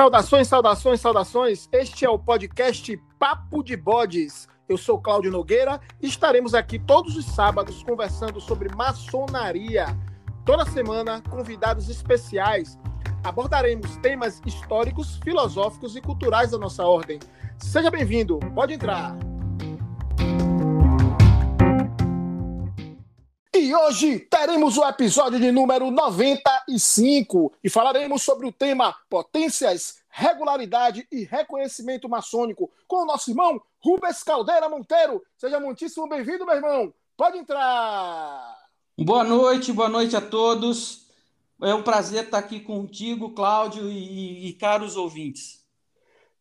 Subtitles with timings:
[0.00, 1.68] Saudações, saudações, saudações.
[1.70, 4.48] Este é o podcast Papo de Bodes.
[4.66, 9.84] Eu sou Cláudio Nogueira e estaremos aqui todos os sábados conversando sobre maçonaria.
[10.46, 12.78] Toda semana, convidados especiais.
[13.22, 17.18] Abordaremos temas históricos, filosóficos e culturais da nossa ordem.
[17.58, 19.14] Seja bem-vindo, pode entrar.
[23.60, 31.06] E hoje teremos o episódio de número 95 e falaremos sobre o tema Potências, Regularidade
[31.12, 35.22] e Reconhecimento Maçônico com o nosso irmão Rubens Caldeira Monteiro.
[35.36, 36.94] Seja muitíssimo bem-vindo, meu irmão.
[37.18, 38.56] Pode entrar.
[38.98, 41.06] Boa noite, boa noite a todos.
[41.62, 45.62] É um prazer estar aqui contigo, Cláudio, e, e caros ouvintes.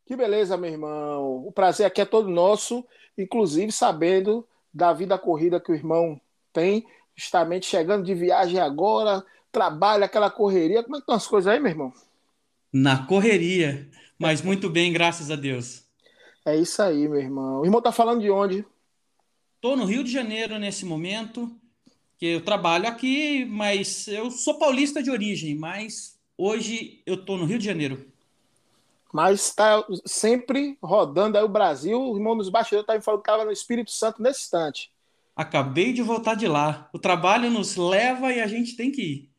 [0.06, 1.46] Que beleza, meu irmão.
[1.46, 6.20] O prazer aqui é todo nosso, inclusive sabendo da vida corrida que o irmão
[6.54, 6.86] tem
[7.20, 10.82] justamente chegando de viagem agora, trabalho, aquela correria.
[10.82, 11.94] Como é que estão as coisas aí, meu irmão?
[12.72, 15.84] Na correria, mas muito bem, graças a Deus.
[16.46, 17.60] É isso aí, meu irmão.
[17.60, 18.66] O irmão tá falando de onde?
[19.56, 21.52] Estou no Rio de Janeiro nesse momento,
[22.18, 27.44] que eu trabalho aqui, mas eu sou paulista de origem, mas hoje eu estou no
[27.44, 28.10] Rio de Janeiro.
[29.12, 32.00] Mas está sempre rodando aí o Brasil.
[32.00, 34.90] O irmão nos bastidores tá me falando que estava no Espírito Santo nesse instante.
[35.40, 36.90] Acabei de voltar de lá.
[36.92, 39.30] O trabalho nos leva e a gente tem que ir.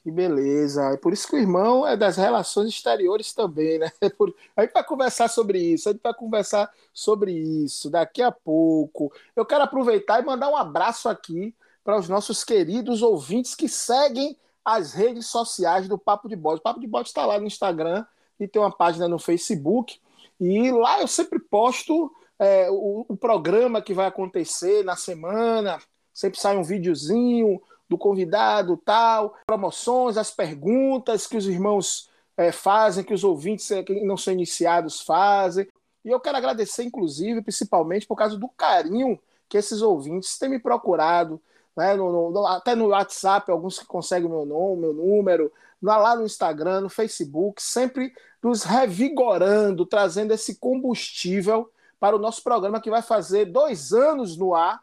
[0.00, 0.92] Que beleza.
[0.92, 3.90] É por isso que o irmão é das relações exteriores também, né?
[4.00, 4.32] É por...
[4.56, 9.12] A vai conversar sobre isso, a gente vai conversar sobre isso daqui a pouco.
[9.34, 14.36] Eu quero aproveitar e mandar um abraço aqui para os nossos queridos ouvintes que seguem
[14.64, 16.60] as redes sociais do Papo de Bode.
[16.60, 18.06] O Papo de Bode está lá no Instagram
[18.38, 19.98] e tem uma página no Facebook.
[20.40, 25.78] E lá eu sempre posto é, o, o, programa que vai acontecer na semana,
[26.12, 33.04] sempre sai um videozinho do convidado, tal, promoções, as perguntas que os irmãos é, fazem,
[33.04, 35.68] que os ouvintes é, que não são iniciados fazem.
[36.02, 40.58] E eu quero agradecer, inclusive, principalmente por causa do carinho que esses ouvintes têm me
[40.58, 41.38] procurado,
[41.76, 46.24] né, no, no, até no WhatsApp, alguns que conseguem meu nome, meu número, lá no
[46.24, 51.70] Instagram, no Facebook, sempre nos revigorando, trazendo esse combustível
[52.00, 54.82] para o nosso programa que vai fazer dois anos no ar.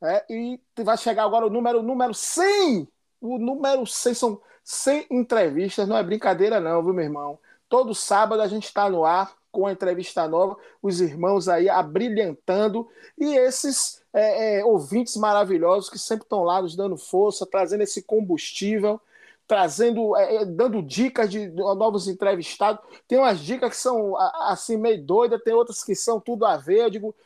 [0.00, 2.86] É, e vai chegar agora o número, número 100.
[3.20, 7.38] O número 100 são 100 entrevistas, não é brincadeira, não, viu, meu irmão?
[7.68, 12.86] Todo sábado a gente está no ar com a entrevista nova, os irmãos aí abrilhantando
[13.18, 18.02] e esses é, é, ouvintes maravilhosos que sempre estão lá nos dando força, trazendo esse
[18.02, 19.00] combustível
[19.48, 22.84] trazendo, é, é, dando dicas de, novos entrevistados.
[23.08, 26.82] Tem umas dicas que são assim meio doidas, tem outras que são tudo a ver.
[26.82, 27.16] Eu digo,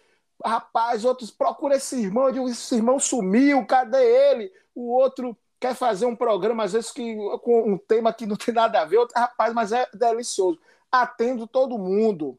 [0.43, 4.53] rapaz, outros procura esse irmão, eu digo, esse irmão sumiu, cadê ele?
[4.72, 8.55] O outro quer fazer um programa, às vezes, que, com um tema que não tem
[8.55, 10.61] nada a ver, outro, rapaz, mas é delicioso.
[10.91, 12.38] Atendo todo mundo.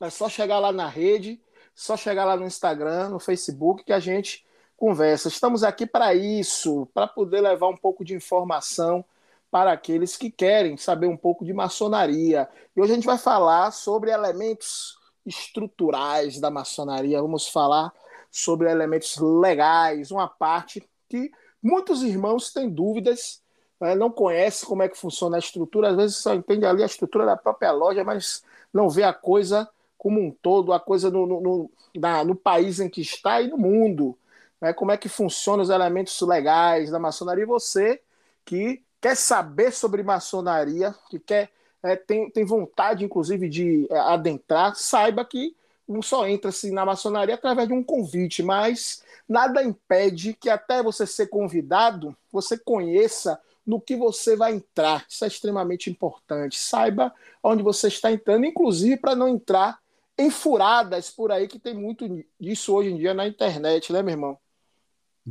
[0.00, 1.38] É só chegar lá na rede,
[1.74, 4.46] só chegar lá no Instagram, no Facebook, que a gente
[4.80, 5.28] conversa.
[5.28, 9.04] Estamos aqui para isso, para poder levar um pouco de informação
[9.50, 12.48] para aqueles que querem saber um pouco de maçonaria.
[12.74, 17.92] E hoje a gente vai falar sobre elementos estruturais da maçonaria, vamos falar
[18.30, 21.30] sobre elementos legais, uma parte que
[21.62, 23.42] muitos irmãos têm dúvidas,
[23.78, 26.86] né, não conhecem como é que funciona a estrutura, às vezes só entende ali a
[26.86, 28.42] estrutura da própria loja, mas
[28.72, 29.68] não vê a coisa
[29.98, 33.48] como um todo, a coisa no, no, no, na, no país em que está e
[33.48, 34.16] no mundo
[34.60, 37.44] né, como é que funcionam os elementos legais da maçonaria.
[37.44, 38.00] E você
[38.44, 41.50] que quer saber sobre maçonaria, que quer
[41.82, 45.56] é, tem, tem vontade, inclusive, de é, adentrar, saiba que
[45.88, 51.06] não só entra-se na maçonaria através de um convite, mas nada impede que até você
[51.06, 55.04] ser convidado, você conheça no que você vai entrar.
[55.08, 56.58] Isso é extremamente importante.
[56.58, 59.78] Saiba onde você está entrando, inclusive para não entrar
[60.18, 62.06] em furadas por aí, que tem muito
[62.38, 64.38] disso hoje em dia na internet, né, meu irmão?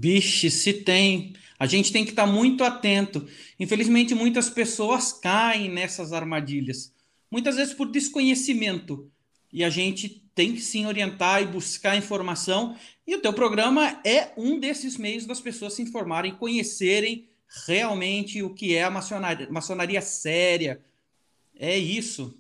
[0.02, 1.34] Vixe, se tem.
[1.60, 3.28] A gente tem que estar muito atento.
[3.60, 6.94] Infelizmente, muitas pessoas caem nessas armadilhas,
[7.30, 9.12] muitas vezes por desconhecimento.
[9.52, 12.78] E a gente tem que sim orientar e buscar informação.
[13.06, 17.28] E o teu programa é um desses meios das pessoas se informarem, conhecerem
[17.66, 20.82] realmente o que é a maçonaria, maçonaria séria.
[21.58, 22.38] É isso.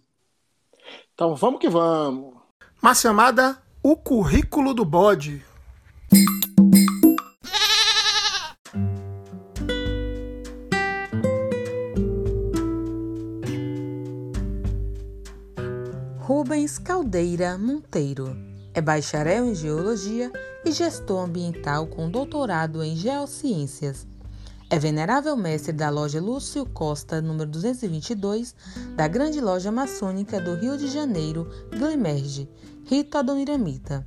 [1.14, 2.36] Então vamos que vamos.
[2.82, 5.44] Uma chamada O Currículo do Bode.
[16.70, 18.38] Rubens Caldeira Monteiro.
[18.76, 20.32] É bacharel em Geologia
[20.64, 24.06] e gestor ambiental com doutorado em Geociências.
[24.70, 28.54] É venerável mestre da loja Lúcio Costa, número 222,
[28.96, 32.48] da Grande Loja Maçônica do Rio de Janeiro, Glimerge,
[32.86, 34.06] Rito Adoniramita.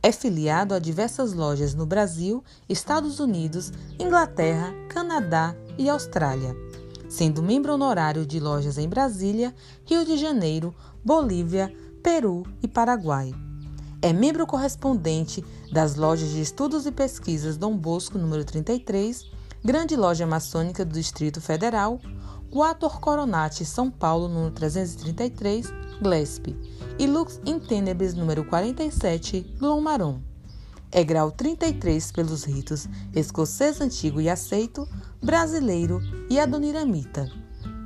[0.00, 6.54] É filiado a diversas lojas no Brasil, Estados Unidos, Inglaterra, Canadá e Austrália,
[7.08, 9.52] sendo membro honorário de lojas em Brasília,
[9.84, 10.72] Rio de Janeiro,
[11.04, 11.72] Bolívia,
[12.06, 13.34] Peru e Paraguai.
[14.00, 19.28] É membro correspondente das lojas de estudos e pesquisas Dom Bosco, número 33,
[19.64, 22.00] Grande Loja Maçônica do Distrito Federal,
[22.48, 25.66] Quator Coronati São Paulo, número 333,
[26.00, 26.56] Glesp,
[26.96, 30.20] e Lux in Tenebris, número 47, Glonmaron.
[30.92, 34.88] É grau 33 pelos ritos escocês antigo e aceito,
[35.20, 36.00] brasileiro
[36.30, 37.28] e adoniramita.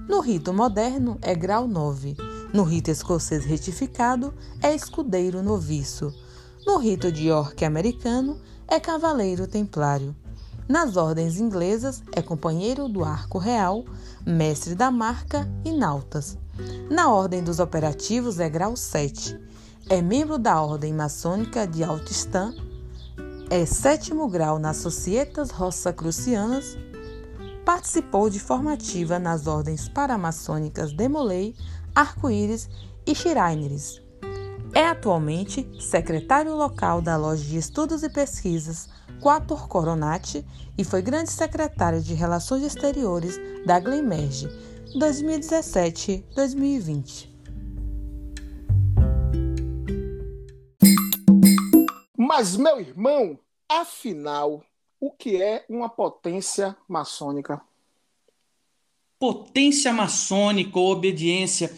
[0.06, 2.29] No rito moderno é grau 9.
[2.52, 6.12] No rito escocês retificado é escudeiro noviço.
[6.66, 10.16] No rito de York americano é cavaleiro templário.
[10.68, 13.84] Nas ordens inglesas, é companheiro do arco real,
[14.26, 16.36] mestre da marca e nautas.
[16.90, 19.38] Na ordem dos operativos, é grau 7.
[19.88, 22.52] É membro da ordem maçônica de Altistan.
[23.48, 26.76] É sétimo grau nas Societas Rossa-Crucianas.
[27.64, 31.54] Participou de formativa nas ordens paramaçônicas Demolei,
[31.94, 32.68] Arco-Íris
[33.06, 34.00] e Shriners.
[34.74, 38.88] É atualmente secretário local da Loja de Estudos e Pesquisas
[39.20, 40.44] Quator Coronati
[40.78, 44.48] e foi grande secretário de Relações Exteriores da Glenmerge
[44.98, 47.28] 2017-2020.
[52.16, 53.38] Mas, meu irmão,
[53.68, 54.62] afinal,
[54.98, 57.60] o que é uma potência maçônica?
[59.20, 61.72] Potência maçônica ou obediência.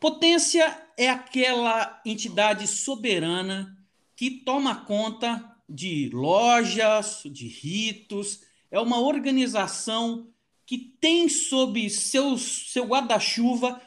[0.00, 3.76] Potência é aquela entidade soberana
[4.16, 8.40] que toma conta de lojas, de ritos,
[8.70, 10.28] é uma organização
[10.64, 13.80] que tem sob seu, seu guarda-chuva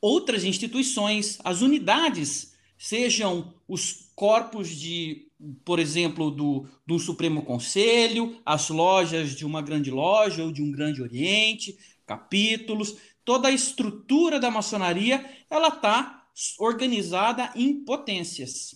[0.00, 5.26] outras instituições, as unidades, sejam os corpos de,
[5.64, 10.70] por exemplo, do, do Supremo Conselho, as lojas de uma grande loja ou de um
[10.70, 11.76] grande oriente,
[12.10, 16.26] capítulos, toda a estrutura da maçonaria, ela está
[16.58, 18.74] organizada em potências.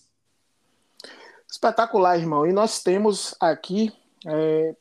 [1.50, 2.46] Espetacular, irmão.
[2.46, 3.92] E nós temos aqui
[4.25, 4.76] é,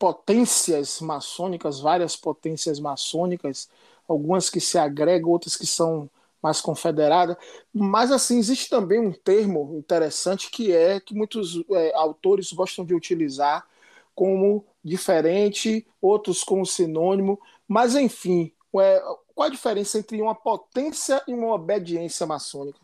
[0.00, 3.68] potências maçônicas, várias potências maçônicas,
[4.08, 6.10] algumas que se agregam, outras que são
[6.42, 7.36] mais confederadas.
[7.72, 12.94] Mas, assim, existe também um termo interessante que é que muitos é, autores gostam de
[12.94, 13.64] utilizar
[14.12, 17.40] como diferente, outros como sinônimo.
[17.72, 19.02] Mas, enfim, é,
[19.34, 22.78] qual a diferença entre uma potência e uma obediência maçônica?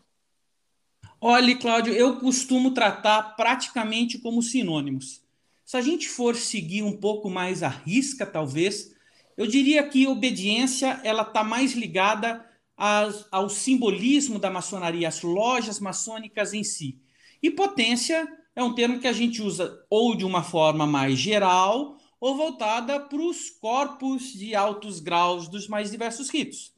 [1.21, 5.21] Olha, Cláudio, eu costumo tratar praticamente como sinônimos.
[5.63, 8.95] Se a gente for seguir um pouco mais a risca, talvez,
[9.37, 12.43] eu diria que obediência ela está mais ligada
[12.75, 16.99] às, ao simbolismo da maçonaria, às lojas maçônicas em si.
[17.43, 21.98] E potência é um termo que a gente usa ou de uma forma mais geral
[22.19, 26.73] ou voltada para os corpos de altos graus dos mais diversos ritos.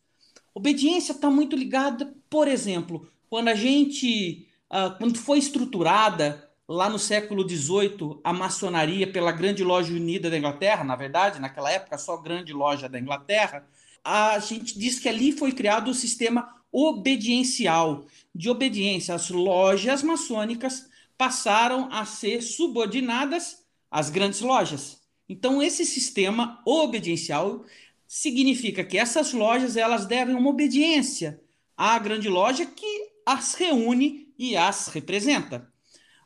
[0.53, 6.99] Obediência está muito ligada, por exemplo, quando a gente, uh, quando foi estruturada lá no
[6.99, 12.17] século XVIII a maçonaria pela Grande Loja Unida da Inglaterra, na verdade, naquela época só
[12.17, 13.65] Grande Loja da Inglaterra,
[14.03, 19.13] a gente diz que ali foi criado o sistema obediencial, de obediência.
[19.13, 25.00] As lojas maçônicas passaram a ser subordinadas às grandes lojas.
[25.31, 27.63] Então, esse sistema obediencial
[28.05, 31.39] significa que essas lojas elas devem uma obediência
[31.77, 35.71] à grande loja que as reúne e as representa.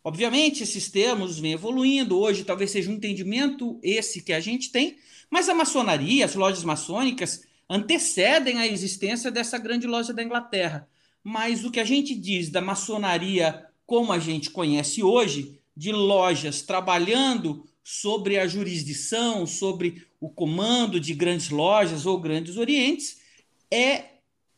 [0.04, 2.18] Obviamente, esses termos vêm evoluindo.
[2.18, 4.98] Hoje, talvez seja um entendimento esse que a gente tem,
[5.30, 10.90] mas a maçonaria, as lojas maçônicas, antecedem a existência dessa grande loja da Inglaterra.
[11.24, 16.62] Mas o que a gente diz da maçonaria como a gente conhece hoje, de lojas
[16.62, 23.20] trabalhando sobre a jurisdição, sobre o comando de grandes lojas ou grandes orientes,
[23.70, 24.06] é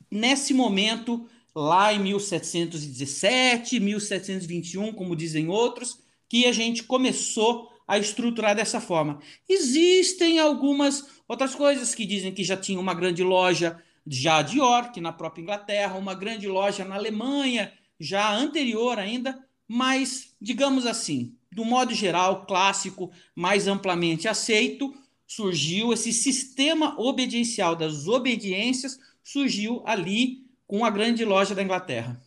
[0.10, 8.56] nesse momento lá em 1717, 1721, como dizem outros, que a gente começou a estruturar
[8.56, 9.20] dessa forma.
[9.48, 15.02] Existem algumas outras coisas que dizem que já tinha uma grande loja já de York,
[15.02, 21.66] na própria Inglaterra, uma grande loja na Alemanha, já anterior ainda, mas, digamos assim, do
[21.66, 24.94] modo geral, clássico, mais amplamente aceito,
[25.26, 32.22] surgiu esse sistema obediencial das obediências, surgiu ali com a grande loja da Inglaterra.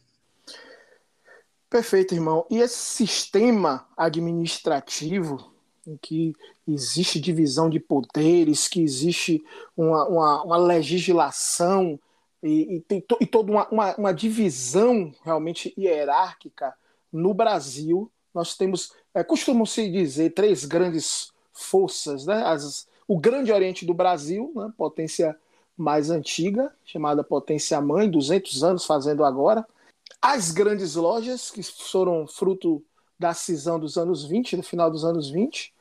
[1.68, 2.44] Perfeito, irmão.
[2.50, 5.52] E esse sistema administrativo
[5.86, 6.34] em que
[6.66, 9.42] existe divisão de poderes, que existe
[9.76, 11.98] uma, uma, uma legislação
[12.42, 16.74] e, e, tem to, e toda uma, uma, uma, divisão realmente hierárquica
[17.12, 18.10] no Brasil.
[18.34, 22.42] Nós temos, é, costumam-se dizer, três grandes forças, né?
[22.44, 24.72] As, o Grande Oriente do Brasil, né?
[24.76, 25.36] potência
[25.76, 29.66] mais antiga, chamada potência mãe, 200 anos fazendo agora.
[30.20, 32.82] As grandes lojas, que foram fruto
[33.18, 35.72] da cisão dos anos 20, no final dos anos 20,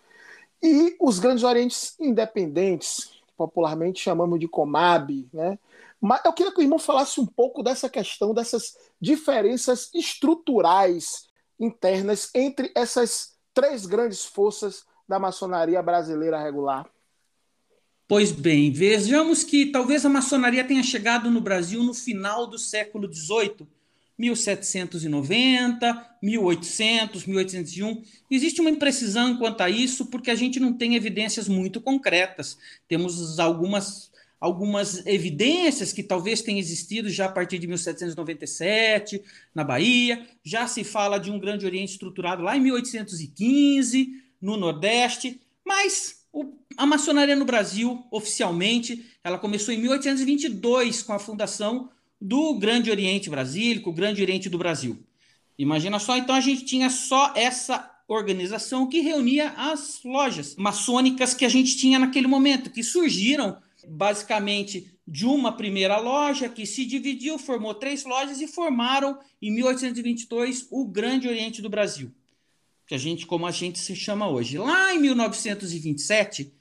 [0.62, 5.58] e os grandes orientes independentes, popularmente chamamos de Comab, né?
[6.02, 11.28] Mas eu queria que o irmão falasse um pouco dessa questão, dessas diferenças estruturais
[11.60, 16.90] internas entre essas três grandes forças da maçonaria brasileira regular.
[18.08, 23.12] Pois bem, vejamos que talvez a maçonaria tenha chegado no Brasil no final do século
[23.12, 23.68] XVIII,
[24.18, 28.04] 1790, 1800, 1801.
[28.32, 32.58] Existe uma imprecisão quanto a isso porque a gente não tem evidências muito concretas.
[32.88, 34.09] Temos algumas
[34.40, 39.22] algumas evidências que talvez tenham existido já a partir de 1797
[39.54, 40.26] na Bahia.
[40.44, 46.54] Já se fala de um Grande Oriente estruturado lá em 1815 no Nordeste, mas o,
[46.78, 51.90] a maçonaria no Brasil, oficialmente, ela começou em 1822 com a fundação
[52.22, 54.98] do Grande Oriente Brasílico, o Grande Oriente do Brasil.
[55.58, 61.46] Imagina só, então a gente tinha só essa organização que reunia as lojas maçônicas que
[61.46, 67.40] a gente tinha naquele momento, que surgiram basicamente de uma primeira loja que se dividiu,
[67.40, 72.12] formou três lojas e formaram em 1822 o Grande Oriente do Brasil,
[72.86, 74.58] que a gente como a gente se chama hoje.
[74.58, 76.54] Lá em 1927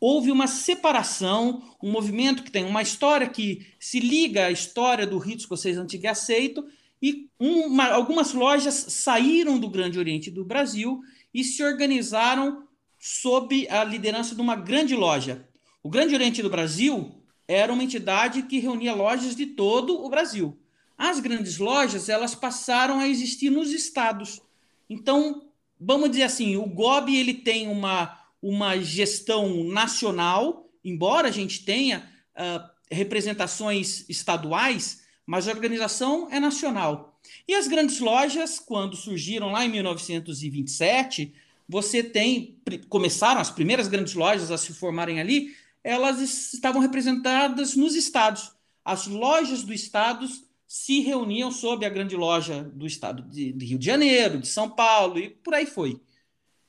[0.00, 5.18] houve uma separação, um movimento que tem uma história que se liga à história do
[5.18, 6.64] rito escocês antigo e aceito
[7.00, 11.00] e uma, algumas lojas saíram do Grande Oriente do Brasil
[11.34, 12.66] e se organizaram
[12.98, 15.48] sob a liderança de uma grande loja,
[15.82, 20.56] o Grande Oriente do Brasil era uma entidade que reunia lojas de todo o Brasil.
[20.96, 24.40] As grandes lojas, elas passaram a existir nos estados.
[24.88, 25.48] Então,
[25.80, 32.08] vamos dizer assim, o GOB ele tem uma, uma gestão nacional, embora a gente tenha
[32.36, 37.18] uh, representações estaduais, mas a organização é nacional.
[37.48, 41.34] E as grandes lojas, quando surgiram lá em 1927,
[41.68, 42.58] você tem
[42.88, 46.20] começaram as primeiras grandes lojas a se formarem ali elas
[46.52, 48.52] estavam representadas nos estados.
[48.84, 50.26] As lojas do estado
[50.66, 54.70] se reuniam sob a grande loja do estado de, de Rio de Janeiro, de São
[54.70, 56.00] Paulo e por aí foi.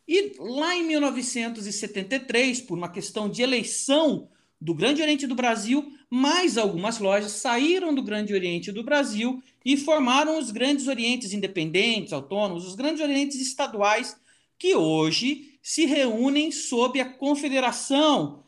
[0.08, 4.28] E lá em 1973, por uma questão de eleição
[4.60, 9.78] do Grande Oriente do Brasil, mais algumas lojas saíram do Grande Oriente do Brasil e
[9.78, 14.18] formaram os Grandes Orientes Independentes, autônomos, os Grandes Orientes Estaduais,
[14.58, 18.43] que hoje se reúnem sob a Confederação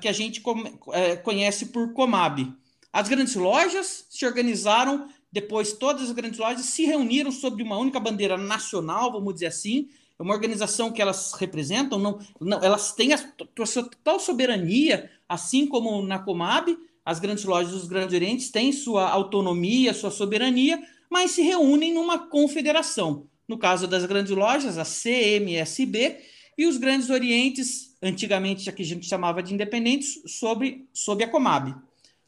[0.00, 2.52] que a gente uh, conhece por Comab.
[2.92, 7.98] As grandes lojas se organizaram, depois todas as grandes lojas se reuniram sob uma única
[7.98, 13.12] bandeira nacional, vamos dizer assim, é uma organização que elas representam, não, não elas têm
[13.12, 19.08] a total soberania, assim como na Comab, as grandes lojas dos Grandes Orientes têm sua
[19.08, 23.26] autonomia, sua soberania, mas se reúnem numa confederação.
[23.48, 26.20] No caso das grandes lojas, a CMSB,
[26.56, 31.28] e os Grandes Orientes antigamente a que a gente chamava de independentes, sobre, sobre a
[31.28, 31.74] Comab,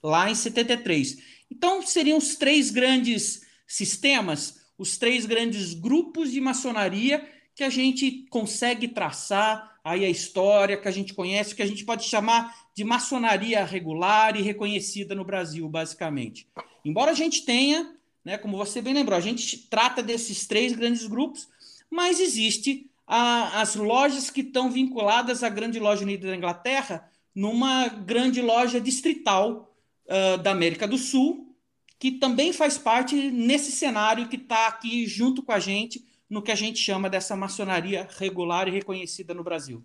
[0.03, 1.19] lá em 73.
[1.51, 8.27] Então, seriam os três grandes sistemas, os três grandes grupos de maçonaria que a gente
[8.31, 12.83] consegue traçar aí a história, que a gente conhece, que a gente pode chamar de
[12.83, 16.49] maçonaria regular e reconhecida no Brasil, basicamente.
[16.85, 21.07] Embora a gente tenha, né, como você bem lembrou, a gente trata desses três grandes
[21.07, 21.49] grupos,
[21.91, 27.89] mas existe a, as lojas que estão vinculadas à grande loja unida da Inglaterra numa
[27.89, 29.75] grande loja distrital
[30.07, 31.55] uh, da América do Sul,
[31.99, 36.53] que também faz parte nesse cenário que está aqui junto com a gente no que
[36.53, 39.83] a gente chama dessa maçonaria regular e reconhecida no Brasil.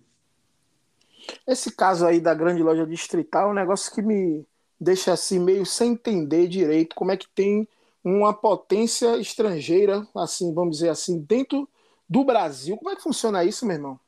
[1.46, 4.46] Esse caso aí da grande loja distrital é um negócio que me
[4.80, 7.68] deixa assim meio sem entender direito como é que tem
[8.04, 11.68] uma potência estrangeira, assim, vamos dizer assim, dentro
[12.10, 12.76] do Brasil.
[12.76, 14.00] Como é que funciona isso, meu irmão?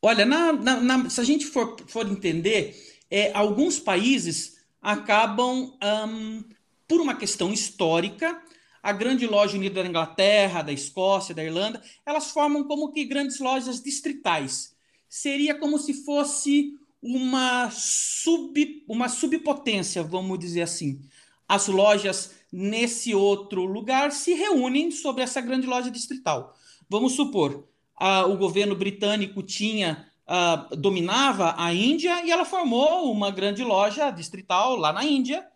[0.00, 2.76] Olha, na, na, na, se a gente for, for entender,
[3.10, 6.44] é, alguns países acabam, um,
[6.86, 8.40] por uma questão histórica,
[8.82, 13.40] a grande loja unida da Inglaterra, da Escócia, da Irlanda, elas formam como que grandes
[13.40, 14.74] lojas distritais.
[15.08, 21.00] Seria como se fosse uma, sub, uma subpotência, vamos dizer assim.
[21.48, 26.56] As lojas nesse outro lugar se reúnem sobre essa grande loja distrital.
[26.88, 27.66] Vamos supor,
[27.96, 34.10] a, o governo britânico tinha uh, dominava a Índia e ela formou uma grande loja
[34.10, 35.46] distrital lá na Índia.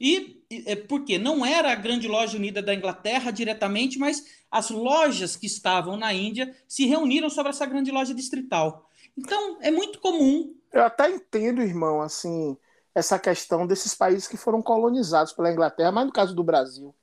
[0.00, 4.70] E, e é, porque não era a grande loja unida da Inglaterra diretamente, mas as
[4.70, 8.88] lojas que estavam na Índia se reuniram sobre essa grande loja distrital.
[9.16, 10.54] Então é muito comum.
[10.72, 12.56] Eu até entendo, irmão, assim,
[12.94, 16.94] essa questão desses países que foram colonizados pela Inglaterra, mas no caso do Brasil.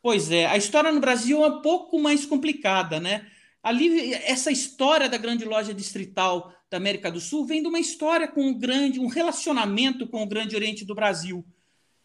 [0.00, 3.26] Pois é, a história no Brasil é um pouco mais complicada, né?
[3.66, 8.28] Ali, essa história da grande loja distrital da América do Sul vem de uma história
[8.28, 11.44] com um grande, um relacionamento com o Grande Oriente do Brasil.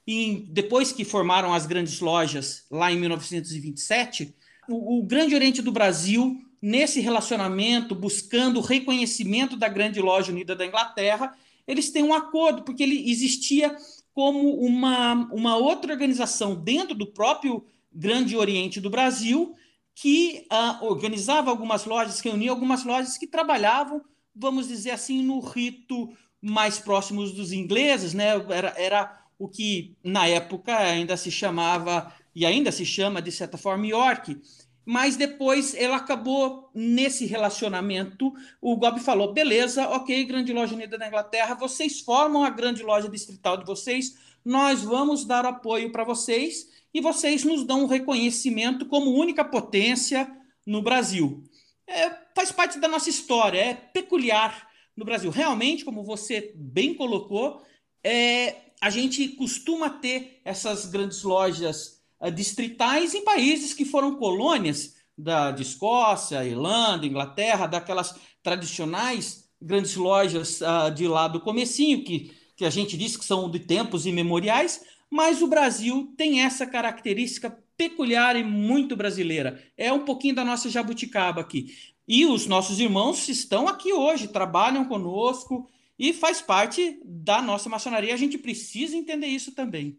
[0.08, 4.34] E depois que formaram as grandes lojas lá em 1927,
[4.68, 10.56] o, o Grande Oriente do Brasil, nesse relacionamento, buscando o reconhecimento da Grande Loja Unida
[10.56, 11.32] da Inglaterra,
[11.68, 13.78] eles têm um acordo, porque ele existia
[14.16, 17.64] como uma, uma outra organização dentro do próprio
[17.94, 19.56] Grande Oriente do Brasil,
[20.02, 24.02] que uh, organizava algumas lojas, que reunia algumas lojas que trabalhavam,
[24.36, 26.10] vamos dizer assim, no rito
[26.42, 28.30] mais próximos dos ingleses, né?
[28.50, 33.60] Era, era o que na época ainda se chamava e ainda se chama de certa
[33.60, 34.42] forma York.
[34.84, 38.34] Mas depois ela acabou nesse relacionamento.
[38.60, 43.08] O Gob falou: beleza, ok, Grande Loja Unida da Inglaterra, vocês formam a grande loja
[43.08, 48.86] distrital de vocês, nós vamos dar apoio para vocês e vocês nos dão um reconhecimento
[48.86, 50.30] como única potência
[50.66, 51.44] no Brasil.
[51.88, 55.32] É, faz parte da nossa história, é peculiar no Brasil.
[55.32, 57.62] Realmente, como você bem colocou,
[58.04, 64.96] é, a gente costuma ter essas grandes lojas uh, distritais em países que foram colônias
[65.16, 72.36] da, de Escócia, Irlanda, Inglaterra, daquelas tradicionais grandes lojas uh, de lá do comecinho, que,
[72.58, 77.56] que a gente diz que são de tempos imemoriais, mas o Brasil tem essa característica
[77.76, 79.62] peculiar e muito brasileira.
[79.78, 81.76] É um pouquinho da nossa jabuticaba aqui.
[82.08, 85.68] E os nossos irmãos estão aqui hoje, trabalham conosco
[86.00, 88.14] e faz parte da nossa maçonaria.
[88.14, 89.98] A gente precisa entender isso também.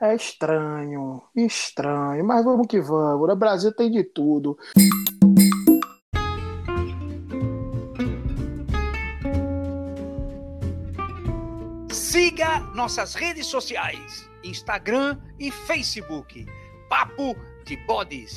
[0.00, 3.28] É estranho, estranho, mas vamos que vamos.
[3.28, 4.58] O Brasil tem de tudo.
[12.36, 16.44] Siga nossas redes sociais: Instagram e Facebook.
[16.86, 18.36] Papo de Bodes.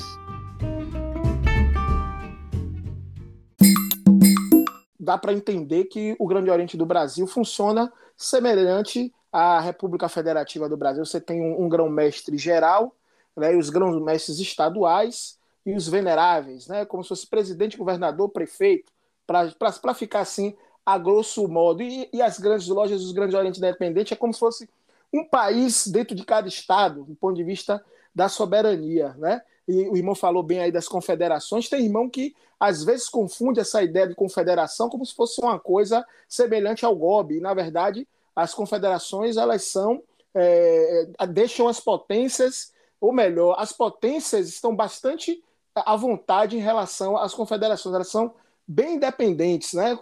[4.98, 10.78] Dá para entender que o Grande Oriente do Brasil funciona semelhante à República Federativa do
[10.78, 11.04] Brasil.
[11.04, 12.96] Você tem um, um grão-mestre geral,
[13.36, 18.90] né, os grão-mestres estaduais e os veneráveis, né, como se fosse presidente, governador, prefeito,
[19.26, 21.82] para ficar assim a grosso modo.
[21.82, 24.68] E, e as grandes lojas dos grandes Oriente Independente é como se fosse
[25.12, 29.42] um país dentro de cada estado, do ponto de vista da soberania, né?
[29.66, 31.68] E o irmão falou bem aí das confederações.
[31.68, 36.04] Tem irmão que às vezes confunde essa ideia de confederação como se fosse uma coisa
[36.28, 37.36] semelhante ao GOB.
[37.36, 40.02] E, na verdade, as confederações elas são
[40.34, 45.42] é, deixam as potências, ou melhor, as potências estão bastante
[45.74, 47.94] à vontade em relação às confederações.
[47.94, 48.34] Elas são
[48.70, 49.98] bem independentes, né?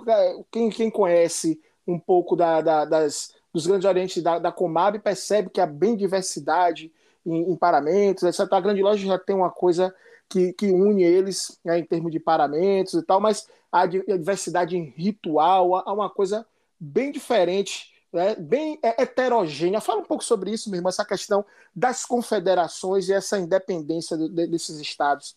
[0.53, 5.49] Quem, quem conhece um pouco da, da, das, dos grandes orientes da, da Comab percebe
[5.49, 6.93] que há bem diversidade
[7.25, 8.53] em, em paramentos, etc.
[8.53, 9.95] A grande loja já tem uma coisa
[10.29, 14.93] que, que une eles né, em termos de paramentos e tal, mas a diversidade em
[14.95, 16.47] ritual, há uma coisa
[16.79, 19.81] bem diferente, né, bem heterogênea.
[19.81, 21.43] Fala um pouco sobre isso, meu irmão, essa questão
[21.75, 25.35] das confederações e essa independência de, desses estados.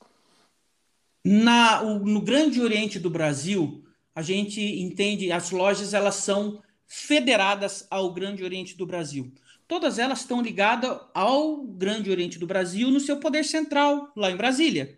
[1.23, 3.83] Na, o, no Grande Oriente do Brasil,
[4.15, 9.31] a gente entende as lojas elas são federadas ao Grande Oriente do Brasil.
[9.67, 14.35] Todas elas estão ligadas ao Grande Oriente do Brasil no seu poder central, lá em
[14.35, 14.97] Brasília.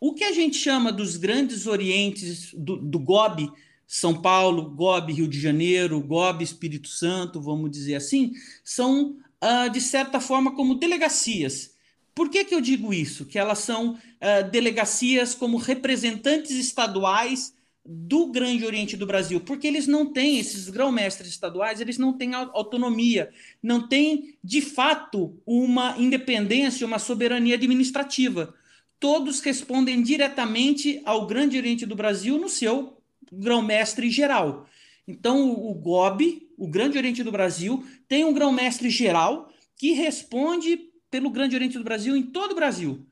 [0.00, 3.52] O que a gente chama dos grandes orientes do, do GOB,
[3.86, 8.32] São Paulo, GOB Rio de Janeiro, GOB Espírito Santo, vamos dizer assim,
[8.64, 11.71] são, uh, de certa forma, como delegacias
[12.14, 13.24] por que, que eu digo isso?
[13.24, 19.86] Que elas são uh, delegacias como representantes estaduais do Grande Oriente do Brasil, porque eles
[19.88, 26.86] não têm, esses grão-mestres estaduais, eles não têm autonomia, não têm, de fato, uma independência,
[26.86, 28.54] uma soberania administrativa.
[29.00, 32.98] Todos respondem diretamente ao Grande Oriente do Brasil no seu
[33.32, 34.68] grão-mestre geral.
[35.08, 41.30] Então, o GOB, o Grande Oriente do Brasil, tem um grão-mestre geral que responde pelo
[41.30, 43.06] Grande Oriente do Brasil em todo o Brasil.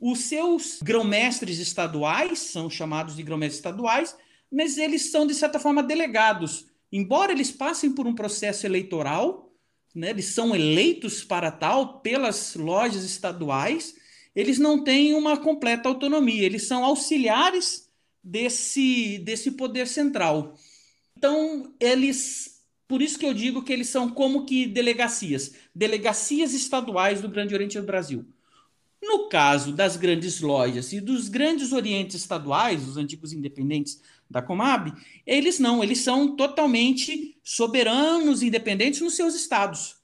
[0.00, 4.16] Os seus grão-mestres estaduais são chamados de grão-mestres estaduais,
[4.50, 6.66] mas eles são, de certa forma, delegados.
[6.90, 9.54] Embora eles passem por um processo eleitoral,
[9.94, 13.94] né, eles são eleitos para tal pelas lojas estaduais,
[14.34, 17.88] eles não têm uma completa autonomia, eles são auxiliares
[18.24, 20.56] desse, desse poder central.
[21.16, 22.51] Então, eles.
[22.92, 27.54] Por isso que eu digo que eles são como que delegacias delegacias estaduais do Grande
[27.54, 28.22] Oriente do Brasil.
[29.02, 34.92] No caso das grandes lojas e dos grandes orientes estaduais, os antigos independentes da Comab,
[35.26, 39.96] eles não, eles são totalmente soberanos, independentes nos seus estados.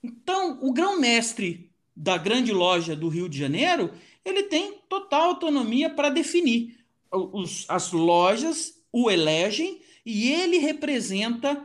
[0.00, 3.90] Então, o grão-mestre da grande loja do Rio de Janeiro,
[4.24, 6.78] ele tem total autonomia para definir.
[7.10, 11.60] Os, as lojas o elegem e ele representa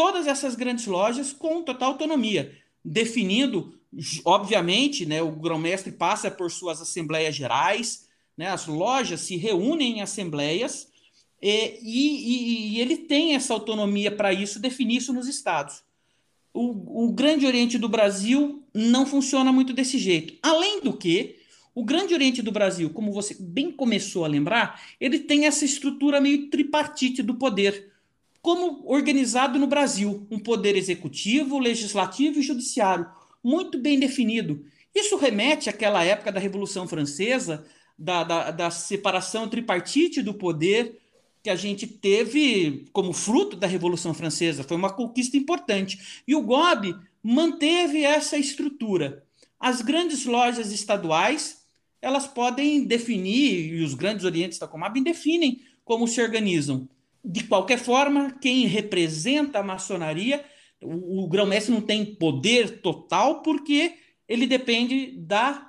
[0.00, 3.78] todas essas grandes lojas com total autonomia, definindo
[4.24, 10.00] obviamente, né, o grão-mestre passa por suas assembleias gerais, né, as lojas se reúnem em
[10.00, 10.88] assembleias
[11.42, 15.82] e, e, e ele tem essa autonomia para isso, definir isso nos estados.
[16.54, 20.38] O, o Grande Oriente do Brasil não funciona muito desse jeito.
[20.42, 21.36] Além do que,
[21.74, 26.22] o Grande Oriente do Brasil, como você bem começou a lembrar, ele tem essa estrutura
[26.22, 27.92] meio tripartite do poder,
[28.42, 33.06] como organizado no Brasil: um poder executivo, legislativo e judiciário
[33.42, 34.64] muito bem definido.
[34.94, 37.64] Isso remete àquela época da Revolução Francesa,
[37.98, 40.98] da, da, da separação tripartite do poder
[41.42, 44.62] que a gente teve como fruto da Revolução Francesa.
[44.62, 46.22] Foi uma conquista importante.
[46.26, 49.24] E o GOB manteve essa estrutura.
[49.58, 51.62] As grandes lojas estaduais,
[52.02, 56.88] elas podem definir, e os grandes orientes da Comab definem como se organizam.
[57.24, 60.44] De qualquer forma, quem representa a maçonaria
[60.82, 63.94] o, o grão-mestre não tem poder total porque
[64.28, 65.68] ele depende da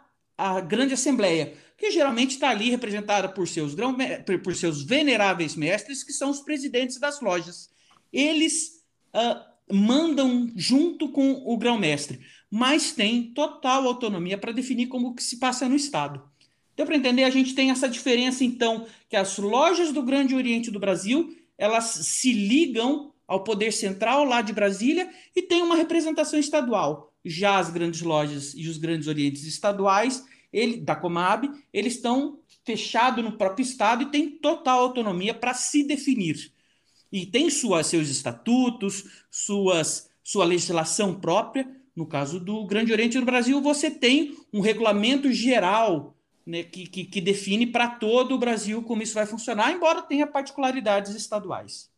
[0.68, 3.96] grande assembleia, que geralmente está ali representada por seus, grão,
[4.44, 7.70] por seus veneráveis mestres, que são os presidentes das lojas.
[8.12, 8.84] Eles
[9.14, 15.38] uh, mandam junto com o grão-mestre, mas tem total autonomia para definir como que se
[15.38, 16.24] passa no Estado.
[16.76, 17.24] Deu para entender?
[17.24, 21.84] A gente tem essa diferença, então, que as lojas do Grande Oriente do Brasil elas
[21.86, 27.14] se ligam ao poder central lá de Brasília e tem uma representação estadual.
[27.24, 33.24] Já as grandes lojas e os grandes orientes estaduais, ele, da Comab, eles estão fechados
[33.24, 36.52] no próprio estado e têm total autonomia para se definir.
[37.12, 41.70] E tem suas, seus estatutos, suas, sua legislação própria.
[41.96, 46.18] No caso do Grande Oriente do Brasil, você tem um regulamento geral
[46.52, 50.28] né, que, que, que define para todo o Brasil como isso vai funcionar, embora tenha
[50.28, 51.90] particularidades estaduais.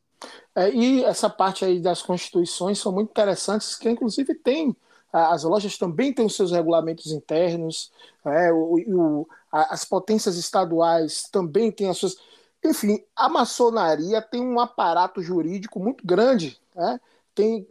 [0.55, 4.75] É, e essa parte aí das constituições são muito interessantes, que inclusive tem
[5.11, 7.91] as lojas também têm os seus regulamentos internos,
[8.25, 12.17] é, o, o, as potências estaduais também têm as suas.
[12.65, 16.59] Enfim, a maçonaria tem um aparato jurídico muito grande.
[16.73, 16.99] Né?
[17.35, 17.67] Tem,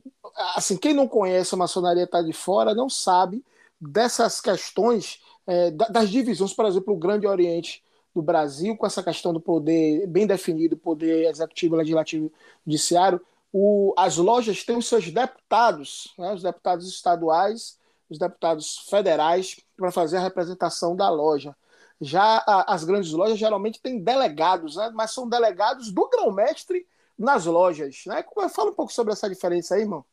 [0.55, 3.45] assim, quem não conhece a maçonaria está de fora não sabe
[3.81, 7.83] dessas questões é, das divisões, por exemplo, o Grande Oriente
[8.15, 12.33] do Brasil, com essa questão do poder bem definido, poder executivo, legislativo,
[12.67, 13.21] judiciário,
[13.53, 17.79] o, as lojas têm os seus deputados, né, os deputados estaduais,
[18.09, 21.55] os deputados federais, para fazer a representação da loja.
[22.01, 26.87] Já a, as grandes lojas geralmente têm delegados, né, mas são delegados do grão-mestre
[27.19, 28.05] nas lojas.
[28.07, 28.25] Né?
[28.51, 30.05] Fala um pouco sobre essa diferença aí, irmão.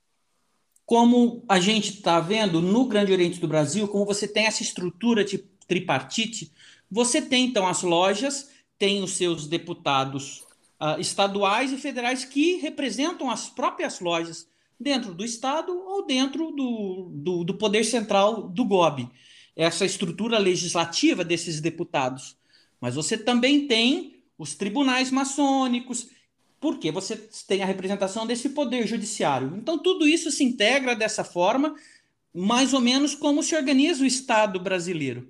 [0.90, 5.24] Como a gente está vendo no Grande Oriente do Brasil, como você tem essa estrutura
[5.24, 6.52] de tripartite,
[6.90, 10.40] você tem, então, as lojas, tem os seus deputados
[10.82, 14.50] uh, estaduais e federais que representam as próprias lojas
[14.80, 19.08] dentro do Estado ou dentro do, do, do poder central do GOB.
[19.56, 22.36] Essa estrutura legislativa desses deputados.
[22.82, 26.08] Mas você também tem os tribunais maçônicos,
[26.60, 27.16] porque você
[27.48, 29.56] tem a representação desse poder judiciário.
[29.58, 31.76] Então, tudo isso se integra dessa forma,
[32.34, 35.28] mais ou menos como se organiza o Estado brasileiro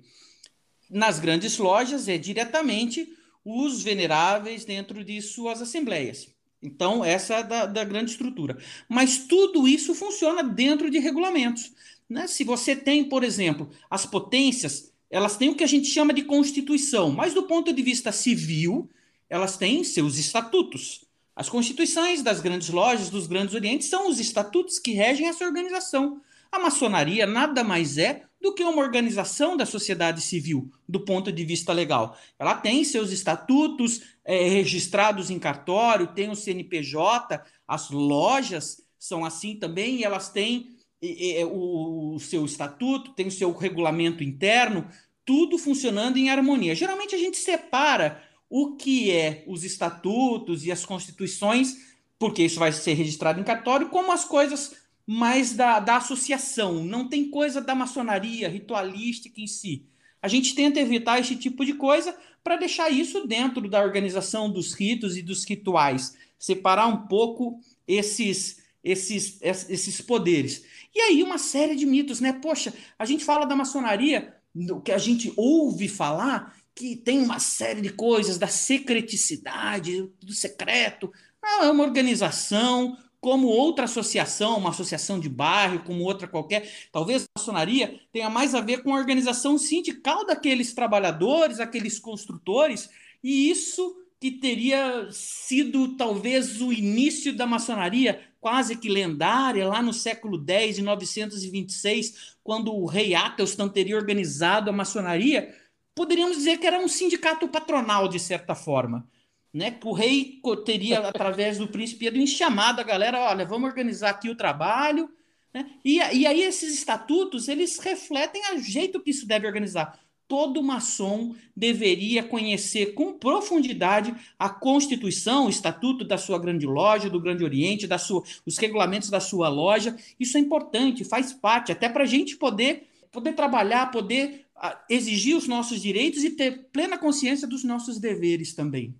[0.90, 3.08] nas grandes lojas é diretamente
[3.44, 6.28] os veneráveis dentro de suas assembleias.
[6.60, 8.58] Então, essa é da, da grande estrutura.
[8.88, 11.72] Mas tudo isso funciona dentro de regulamentos.
[12.08, 12.26] Né?
[12.26, 16.22] Se você tem, por exemplo, as potências, elas têm o que a gente chama de
[16.22, 18.90] constituição, mas do ponto de vista civil,
[19.28, 21.04] elas têm seus estatutos.
[21.40, 26.20] As constituições das grandes lojas, dos grandes orientes, são os estatutos que regem essa organização.
[26.52, 31.42] A maçonaria nada mais é do que uma organização da sociedade civil, do ponto de
[31.42, 32.14] vista legal.
[32.38, 39.56] Ela tem seus estatutos é, registrados em cartório, tem o CNPJ, as lojas são assim
[39.56, 44.86] também, e elas têm é, o, o seu estatuto, tem o seu regulamento interno,
[45.24, 46.74] tudo funcionando em harmonia.
[46.74, 51.76] Geralmente a gente separa o que é os estatutos e as constituições,
[52.18, 54.74] porque isso vai ser registrado em cartório, como as coisas
[55.06, 59.86] mais da, da associação, não tem coisa da maçonaria ritualística em si.
[60.20, 64.74] A gente tenta evitar esse tipo de coisa para deixar isso dentro da organização dos
[64.74, 70.64] ritos e dos rituais, separar um pouco esses, esses, esses poderes.
[70.94, 72.32] E aí uma série de mitos, né?
[72.32, 77.38] Poxa, a gente fala da maçonaria, o que a gente ouve falar, que tem uma
[77.38, 81.12] série de coisas da secreticidade, do secreto.
[81.42, 86.66] Não, é uma organização, como outra associação, uma associação de bairro, como outra qualquer.
[86.90, 92.88] Talvez a maçonaria tenha mais a ver com a organização sindical daqueles trabalhadores, aqueles construtores,
[93.22, 99.92] e isso que teria sido talvez o início da maçonaria, quase que lendária, lá no
[99.92, 105.54] século X, em 926, quando o rei Atelstan teria organizado a maçonaria,
[105.94, 109.08] poderíamos dizer que era um sindicato patronal, de certa forma
[109.52, 109.78] né?
[109.84, 114.36] O rei teria, através do príncipe Edwin, chamado a galera, olha, vamos organizar aqui o
[114.36, 115.10] trabalho.
[115.52, 115.68] Né?
[115.84, 119.98] E, e aí esses estatutos, eles refletem o jeito que isso deve organizar.
[120.28, 127.20] Todo maçom deveria conhecer com profundidade a Constituição, o Estatuto da sua grande loja, do
[127.20, 129.96] Grande Oriente, da sua, os regulamentos da sua loja.
[130.20, 134.46] Isso é importante, faz parte, até para a gente poder, poder trabalhar, poder
[134.88, 138.94] exigir os nossos direitos e ter plena consciência dos nossos deveres também.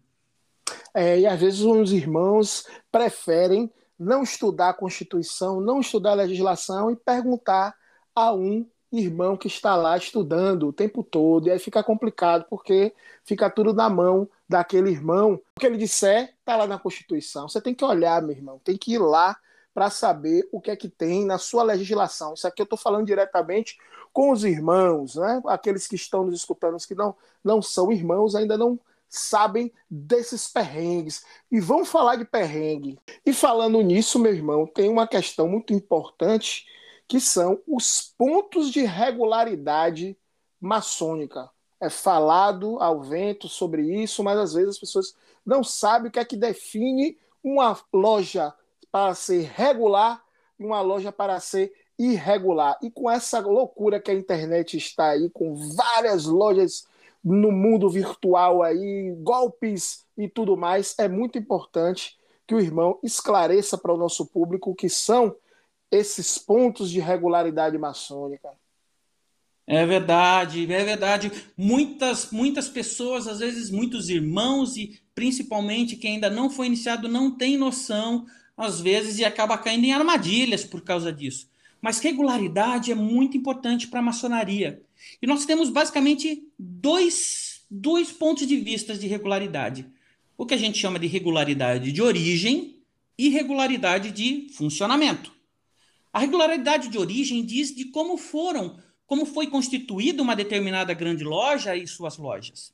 [0.94, 6.90] É, e às vezes os irmãos preferem não estudar a Constituição, não estudar a legislação
[6.90, 7.74] e perguntar
[8.14, 11.46] a um irmão que está lá estudando o tempo todo.
[11.46, 12.92] E aí fica complicado, porque
[13.24, 15.40] fica tudo na mão daquele irmão.
[15.56, 17.48] O que ele disser está lá na Constituição.
[17.48, 19.36] Você tem que olhar, meu irmão, tem que ir lá
[19.72, 22.34] para saber o que é que tem na sua legislação.
[22.34, 23.78] Isso aqui eu estou falando diretamente
[24.12, 25.40] com os irmãos, né?
[25.46, 28.78] aqueles que estão nos escutando, os que não, não são irmãos, ainda não
[29.08, 32.98] sabem desses perrengues e vão falar de perrengue.
[33.26, 36.66] E falando nisso, meu irmão, tem uma questão muito importante
[37.08, 40.16] que são os pontos de regularidade
[40.60, 41.50] maçônica.
[41.80, 46.20] É falado ao vento sobre isso, mas às vezes as pessoas não sabem o que
[46.20, 48.54] é que define uma loja
[48.90, 50.22] para ser regular
[50.58, 52.78] e uma loja para ser irregular.
[52.82, 56.86] E com essa loucura que a internet está aí, com várias lojas
[57.22, 63.76] no mundo virtual aí, golpes e tudo mais, é muito importante que o irmão esclareça
[63.76, 65.36] para o nosso público o que são
[65.90, 68.48] esses pontos de regularidade maçônica.
[69.66, 71.30] É verdade, é verdade.
[71.56, 77.30] Muitas, muitas pessoas, às vezes muitos irmãos e principalmente quem ainda não foi iniciado não
[77.30, 78.26] tem noção,
[78.62, 81.48] às vezes, e acaba caindo em armadilhas por causa disso.
[81.80, 84.82] Mas regularidade é muito importante para a maçonaria.
[85.20, 89.86] E nós temos basicamente dois, dois pontos de vista de regularidade.
[90.36, 92.76] O que a gente chama de regularidade de origem
[93.16, 95.32] e regularidade de funcionamento.
[96.12, 101.76] A regularidade de origem diz de como foram, como foi constituída uma determinada grande loja
[101.76, 102.72] e suas lojas.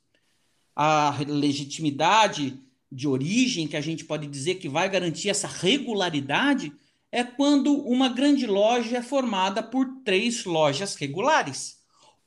[0.75, 2.59] A legitimidade
[2.91, 6.73] de origem, que a gente pode dizer que vai garantir essa regularidade,
[7.11, 11.77] é quando uma grande loja é formada por três lojas regulares.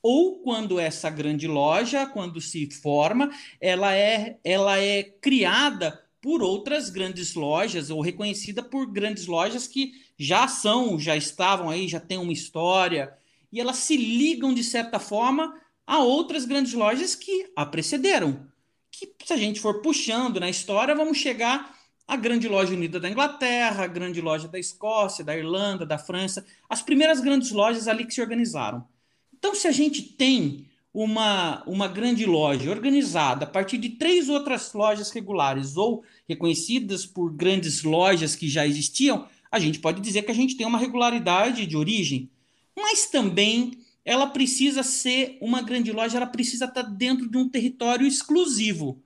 [0.02, 6.90] Ou quando essa grande loja, quando se forma, ela é, ela é criada por outras
[6.90, 12.18] grandes lojas ou reconhecida por grandes lojas que já são, já estavam aí, já têm
[12.18, 13.14] uma história
[13.52, 15.54] e elas se ligam de certa forma
[15.86, 18.49] a outras grandes lojas que a precederam.
[19.06, 21.74] Que se a gente for puxando na história, vamos chegar
[22.06, 26.44] a grande loja unida da Inglaterra, a grande loja da Escócia, da Irlanda, da França,
[26.68, 28.84] as primeiras grandes lojas ali que se organizaram.
[29.32, 34.72] Então, se a gente tem uma, uma grande loja organizada a partir de três outras
[34.72, 40.30] lojas regulares ou reconhecidas por grandes lojas que já existiam, a gente pode dizer que
[40.30, 42.28] a gente tem uma regularidade de origem.
[42.76, 43.72] Mas também
[44.04, 49.02] ela precisa ser uma grande loja, ela precisa estar dentro de um território exclusivo.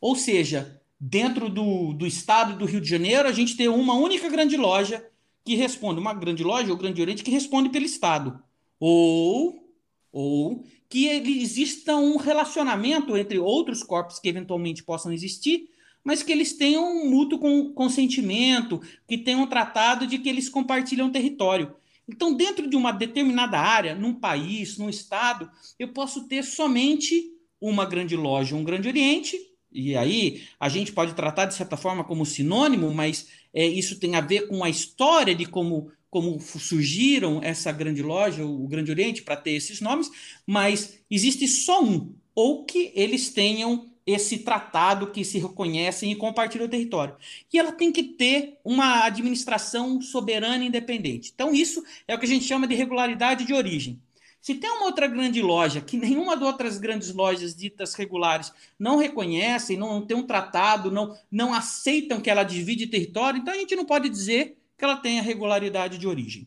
[0.00, 4.28] Ou seja, dentro do, do estado do Rio de Janeiro, a gente tem uma única
[4.28, 5.04] grande loja
[5.44, 8.42] que responde, uma grande loja ou Grande Oriente que responde pelo estado.
[8.80, 9.64] Ou,
[10.12, 15.68] ou que exista um relacionamento entre outros corpos que eventualmente possam existir,
[16.02, 21.10] mas que eles tenham um mútuo consentimento, que tenham um tratado de que eles compartilham
[21.10, 21.74] território.
[22.08, 27.84] Então, dentro de uma determinada área, num país, num estado, eu posso ter somente uma
[27.84, 29.36] grande loja, um Grande Oriente,
[29.72, 34.14] e aí a gente pode tratar de certa forma como sinônimo, mas é, isso tem
[34.14, 39.22] a ver com a história de como, como surgiram essa grande loja, o Grande Oriente,
[39.22, 40.10] para ter esses nomes,
[40.46, 46.66] mas existe só um, ou que eles tenham esse tratado que se reconhecem e compartilham
[46.66, 47.16] o território.
[47.52, 51.32] E ela tem que ter uma administração soberana e independente.
[51.34, 54.00] Então, isso é o que a gente chama de regularidade de origem.
[54.40, 58.96] Se tem uma outra grande loja que nenhuma das outras grandes lojas ditas regulares não
[58.96, 63.74] reconhecem, não tem um tratado, não, não aceitam que ela divide território, então a gente
[63.74, 66.46] não pode dizer que ela tenha regularidade de origem.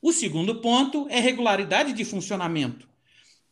[0.00, 2.88] O segundo ponto é regularidade de funcionamento.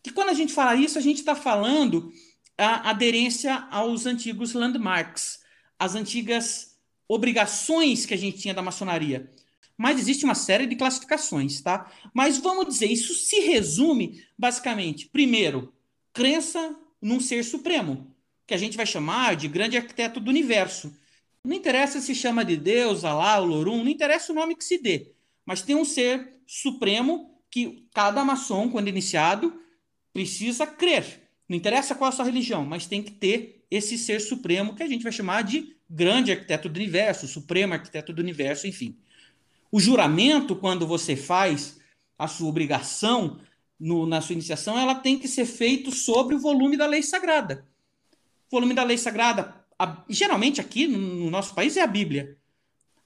[0.03, 2.11] Que quando a gente fala isso, a gente está falando
[2.59, 5.41] a aderência aos antigos landmarks,
[5.79, 6.77] as antigas
[7.09, 9.31] obrigações que a gente tinha da maçonaria.
[9.77, 11.93] Mas existe uma série de classificações, tá?
[12.15, 15.73] Mas vamos dizer, isso se resume basicamente, primeiro,
[16.13, 18.11] crença num ser supremo,
[18.47, 20.97] que a gente vai chamar de grande arquiteto do universo.
[21.45, 25.13] Não interessa se chama de Deus, Alá, Olorum, não interessa o nome que se dê,
[25.45, 29.61] mas tem um ser supremo que cada maçom, quando iniciado,
[30.13, 31.26] precisa crer.
[31.49, 34.89] Não interessa qual a sua religião, mas tem que ter esse ser supremo que a
[34.89, 38.97] gente vai chamar de grande arquiteto do universo, supremo arquiteto do universo, enfim.
[39.71, 41.79] O juramento, quando você faz
[42.19, 43.39] a sua obrigação
[43.79, 47.67] no, na sua iniciação, ela tem que ser feito sobre o volume da lei sagrada.
[48.49, 52.37] O volume da lei sagrada, a, geralmente aqui no, no, nosso país, é a Bíblia.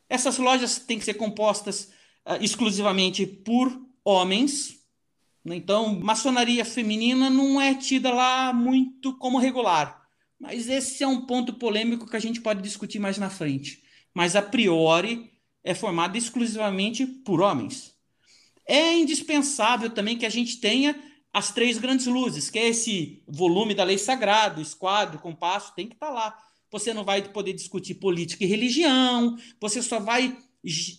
[0.09, 1.91] Essas lojas têm que ser compostas
[2.27, 4.80] uh, exclusivamente por homens?
[5.45, 10.01] Então, maçonaria feminina não é tida lá muito como regular.
[10.39, 13.83] Mas esse é um ponto polêmico que a gente pode discutir mais na frente.
[14.15, 15.31] Mas a priori
[15.63, 17.95] é formada exclusivamente por homens.
[18.67, 20.99] É indispensável também que a gente tenha
[21.33, 25.95] as três grandes luzes, que é esse volume da lei sagrada, esquadro, compasso, tem que
[25.95, 26.39] estar tá lá.
[26.71, 30.37] Você não vai poder discutir política e religião, você só vai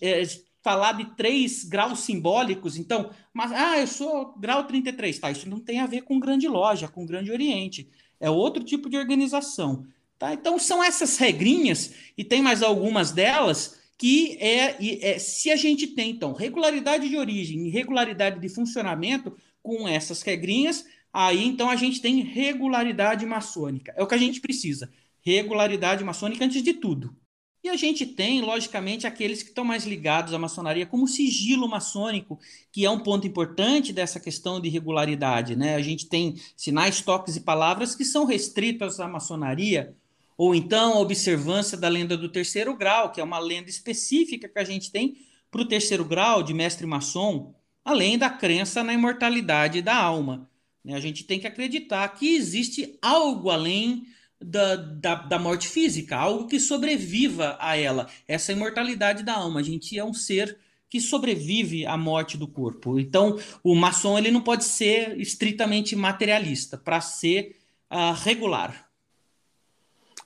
[0.00, 0.22] é,
[0.62, 5.30] falar de três graus simbólicos, então, mas ah, eu sou grau 33, tá?
[5.30, 7.88] Isso não tem a ver com grande loja, com grande Oriente.
[8.20, 9.84] É outro tipo de organização,
[10.18, 10.32] tá?
[10.32, 14.76] Então são essas regrinhas e tem mais algumas delas que é,
[15.14, 20.22] é se a gente tem então regularidade de origem e regularidade de funcionamento com essas
[20.22, 23.92] regrinhas, aí então a gente tem regularidade maçônica.
[23.96, 24.92] É o que a gente precisa.
[25.20, 27.16] Regularidade maçônica antes de tudo.
[27.62, 31.68] E a gente tem, logicamente, aqueles que estão mais ligados à maçonaria, como o sigilo
[31.68, 32.40] maçônico,
[32.72, 35.54] que é um ponto importante dessa questão de regularidade.
[35.54, 35.76] Né?
[35.76, 39.94] A gente tem sinais, toques e palavras que são restritos à maçonaria,
[40.36, 44.58] ou então a observância da lenda do terceiro grau, que é uma lenda específica que
[44.58, 49.80] a gente tem para o terceiro grau de mestre maçom, além da crença na imortalidade
[49.82, 50.50] da alma.
[50.84, 50.94] Né?
[50.94, 54.04] A gente tem que acreditar que existe algo além
[54.42, 59.60] da, da, da, morte física, algo que sobreviva a ela, essa imortalidade da alma.
[59.60, 62.98] A gente é um ser que sobrevive à morte do corpo.
[62.98, 67.56] Então, o maçom ele não pode ser estritamente materialista para ser
[67.90, 68.88] uh, regular.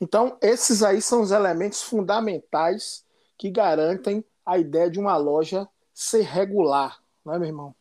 [0.01, 3.05] Então, esses aí são os elementos fundamentais
[3.39, 7.75] que garantem a ideia de uma loja ser regular, não é, meu irmão?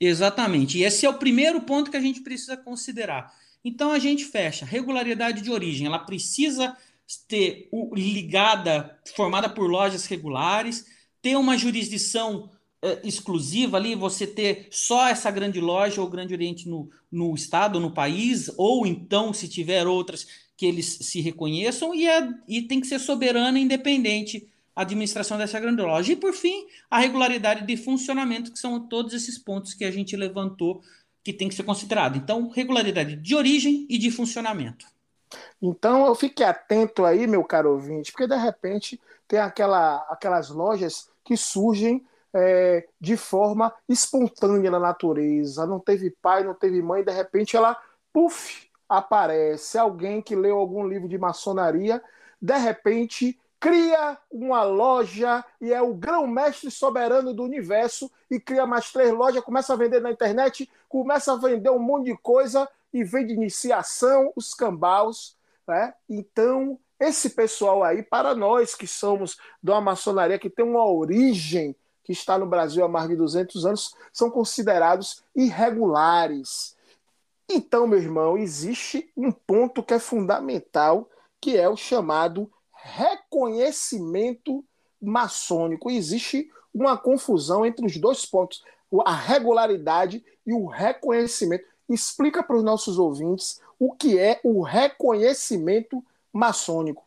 [0.00, 0.78] Exatamente.
[0.78, 3.32] E esse é o primeiro ponto que a gente precisa considerar
[3.64, 4.66] então a gente fecha.
[4.66, 6.76] Regularidade de origem, ela precisa
[7.28, 10.86] ter ligada, formada por lojas regulares,
[11.22, 12.50] ter uma jurisdição
[12.82, 17.80] eh, exclusiva ali, você ter só essa grande loja ou grande oriente no, no estado,
[17.80, 22.80] no país, ou então, se tiver outras, que eles se reconheçam, e, é, e tem
[22.80, 26.12] que ser soberana e independente a administração dessa grande loja.
[26.12, 30.16] E, por fim, a regularidade de funcionamento, que são todos esses pontos que a gente
[30.16, 30.82] levantou
[31.24, 32.16] que tem que ser considerado.
[32.16, 34.86] Então, regularidade de origem e de funcionamento.
[35.60, 41.08] Então, eu fique atento aí, meu caro ouvinte, porque de repente tem aquela, aquelas lojas
[41.24, 45.66] que surgem é, de forma espontânea na natureza.
[45.66, 47.76] Não teve pai, não teve mãe, de repente ela,
[48.12, 49.78] puf, aparece.
[49.78, 52.02] Alguém que leu algum livro de maçonaria,
[52.40, 58.92] de repente cria uma loja e é o grão-mestre soberano do universo e cria mais
[58.92, 63.02] três lojas, começa a vender na internet, começa a vender um monte de coisa e
[63.02, 65.34] vende iniciação, os cambaus.
[65.66, 65.94] Né?
[66.10, 71.74] Então, esse pessoal aí, para nós que somos de uma maçonaria que tem uma origem
[72.02, 76.76] que está no Brasil há mais de 200 anos, são considerados irregulares.
[77.48, 81.08] Então, meu irmão, existe um ponto que é fundamental,
[81.40, 82.52] que é o chamado
[82.84, 84.62] reconhecimento
[85.00, 85.90] maçônico.
[85.90, 88.62] existe uma confusão entre os dois pontos,
[89.04, 91.64] a regularidade e o reconhecimento.
[91.88, 97.04] Explica para os nossos ouvintes o que é o reconhecimento maçônico.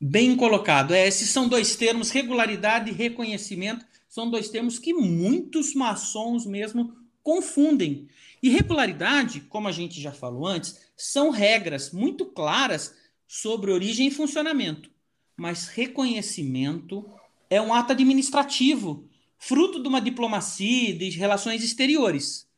[0.00, 0.94] Bem colocado.
[0.94, 6.94] É, esses são dois termos, regularidade e reconhecimento, são dois termos que muitos maçons mesmo
[7.22, 8.08] confundem.
[8.42, 12.94] E regularidade, como a gente já falou antes, são regras muito claras
[13.26, 14.93] sobre origem e funcionamento
[15.36, 17.04] mas reconhecimento
[17.50, 19.08] é um ato administrativo,
[19.38, 22.48] fruto de uma diplomacia de relações exteriores.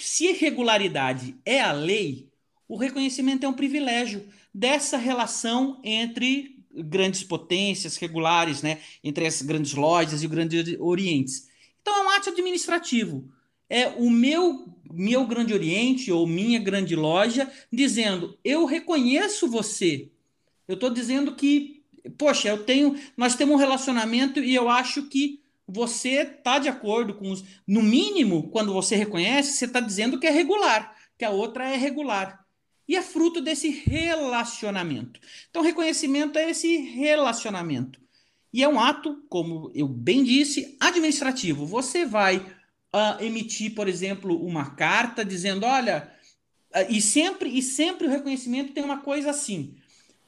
[0.00, 2.28] se irregularidade é a lei,
[2.68, 9.74] o reconhecimento é um privilégio dessa relação entre grandes potências regulares, né, entre as grandes
[9.74, 11.44] lojas e o Grande Oriente.
[11.80, 13.30] Então é um ato administrativo.
[13.68, 20.08] É o meu meu Grande Oriente ou minha grande loja dizendo: "Eu reconheço você".
[20.68, 21.75] Eu estou dizendo que,
[22.10, 27.14] poxa, eu tenho, nós temos um relacionamento e eu acho que você está de acordo
[27.14, 27.44] com os.
[27.66, 31.76] No mínimo, quando você reconhece, você está dizendo que é regular, que a outra é
[31.76, 32.44] regular.
[32.88, 35.18] E é fruto desse relacionamento.
[35.50, 38.00] Então, reconhecimento é esse relacionamento.
[38.52, 41.66] E é um ato, como eu bem disse, administrativo.
[41.66, 46.12] Você vai uh, emitir, por exemplo, uma carta dizendo: olha,
[46.74, 49.74] uh, e sempre, e sempre o reconhecimento tem uma coisa assim.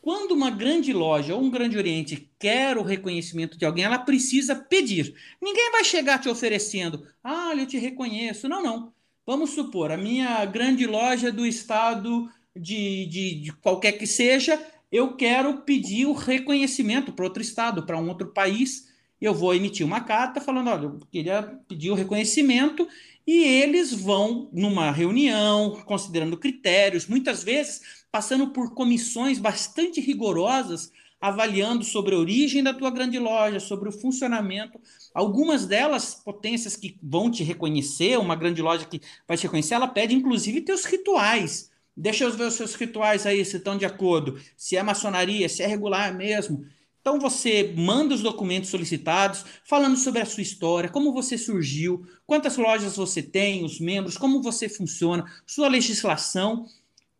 [0.00, 4.54] Quando uma grande loja ou um grande oriente quer o reconhecimento de alguém, ela precisa
[4.54, 5.14] pedir.
[5.42, 8.48] Ninguém vai chegar te oferecendo, ah, eu te reconheço.
[8.48, 8.92] Não, não.
[9.26, 14.58] Vamos supor, a minha grande loja do estado de, de, de qualquer que seja,
[14.90, 18.88] eu quero pedir o reconhecimento para outro estado, para um outro país.
[19.20, 22.88] Eu vou emitir uma carta falando, olha, eu queria pedir o reconhecimento
[23.26, 31.84] e eles vão numa reunião, considerando critérios, muitas vezes passando por comissões bastante rigorosas, avaliando
[31.84, 34.80] sobre a origem da tua grande loja, sobre o funcionamento.
[35.12, 39.88] Algumas delas, potências que vão te reconhecer, uma grande loja que vai te reconhecer, ela
[39.88, 41.70] pede inclusive teus rituais.
[41.96, 45.62] Deixa eu ver os seus rituais aí, se estão de acordo, se é maçonaria, se
[45.62, 46.64] é regular mesmo.
[47.00, 52.56] Então você manda os documentos solicitados, falando sobre a sua história, como você surgiu, quantas
[52.56, 56.66] lojas você tem, os membros, como você funciona, sua legislação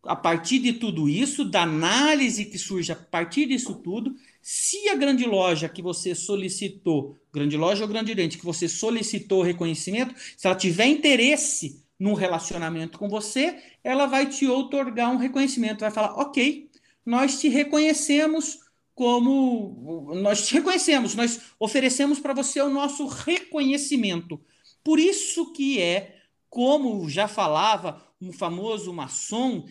[0.03, 4.95] a partir de tudo isso, da análise que surge a partir disso tudo, se a
[4.95, 10.47] grande loja que você solicitou, grande loja ou grande oriente, que você solicitou reconhecimento, se
[10.47, 16.13] ela tiver interesse num relacionamento com você, ela vai te outorgar um reconhecimento, vai falar,
[16.13, 16.69] ok,
[17.05, 18.59] nós te reconhecemos
[18.95, 24.41] como nós te reconhecemos, nós oferecemos para você o nosso reconhecimento.
[24.83, 26.17] Por isso que é,
[26.49, 29.65] como já falava um famoso maçom,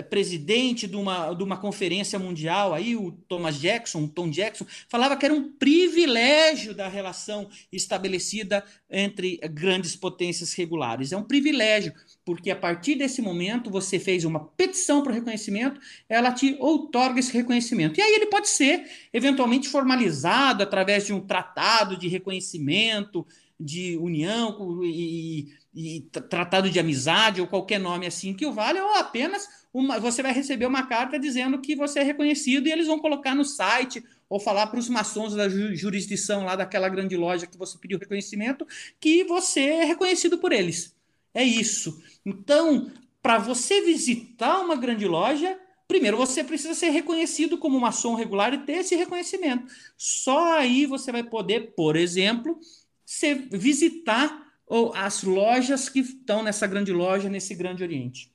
[0.00, 5.26] presidente de uma, de uma conferência mundial, aí o Thomas Jackson, Tom Jackson, falava que
[5.26, 11.12] era um privilégio da relação estabelecida entre grandes potências regulares.
[11.12, 11.92] É um privilégio,
[12.24, 17.20] porque a partir desse momento você fez uma petição para o reconhecimento, ela te outorga
[17.20, 17.98] esse reconhecimento.
[17.98, 23.26] E aí ele pode ser eventualmente formalizado através de um tratado de reconhecimento,
[23.58, 28.94] de união e, e tratado de amizade ou qualquer nome assim que o valha, ou
[28.94, 32.98] apenas uma, você vai receber uma carta dizendo que você é reconhecido e eles vão
[32.98, 37.56] colocar no site ou falar para os maçons da jurisdição lá daquela grande loja que
[37.56, 38.66] você pediu reconhecimento
[39.00, 40.94] que você é reconhecido por eles.
[41.34, 42.02] É isso.
[42.24, 42.90] Então,
[43.22, 45.58] para você visitar uma grande loja,
[45.88, 49.72] primeiro você precisa ser reconhecido como maçom regular e ter esse reconhecimento.
[49.96, 52.58] Só aí você vai poder, por exemplo,
[53.06, 54.41] ser, visitar
[54.94, 58.32] as lojas que estão nessa grande loja, nesse grande Oriente.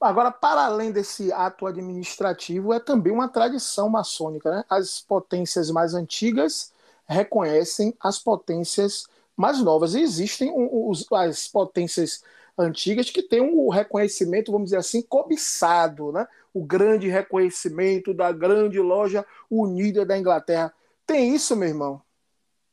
[0.00, 4.50] Agora, para além desse ato administrativo, é também uma tradição maçônica.
[4.50, 4.64] Né?
[4.68, 6.72] As potências mais antigas
[7.06, 9.94] reconhecem as potências mais novas.
[9.94, 12.24] E existem os, as potências
[12.56, 16.10] antigas que têm o um reconhecimento, vamos dizer assim, cobiçado.
[16.12, 16.26] Né?
[16.54, 20.72] O grande reconhecimento da grande loja unida da Inglaterra.
[21.06, 22.00] Tem isso, meu irmão?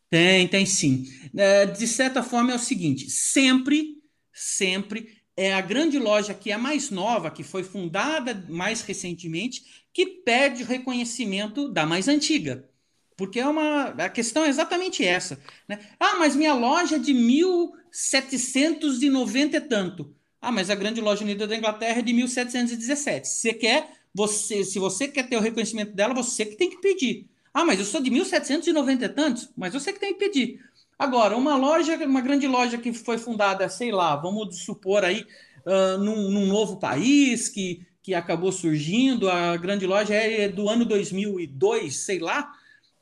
[0.10, 1.05] Tem, tem sim.
[1.36, 4.01] É, de certa forma é o seguinte: sempre,
[4.34, 10.05] sempre é a grande loja que é mais nova, que foi fundada mais recentemente, que
[10.05, 12.70] perde o reconhecimento da mais antiga.
[13.16, 13.89] Porque é uma.
[13.89, 15.39] A questão é exatamente essa.
[15.68, 15.80] Né?
[15.99, 20.16] Ah, mas minha loja é de 1790 e tanto.
[20.39, 23.28] Ah, mas a grande loja unida da Inglaterra é de 1717.
[23.28, 27.28] Você quer, você, se você quer ter o reconhecimento dela, você que tem que pedir.
[27.58, 30.64] Ah, mas eu sou de 1790 e tantos, mas você que tem que pedir.
[30.95, 35.26] Agora, uma loja, uma grande loja que foi fundada, sei lá, vamos supor aí,
[35.66, 40.86] uh, num, num, novo país que, que acabou surgindo, a grande loja é do ano
[40.86, 42.43] 2002, sei lá,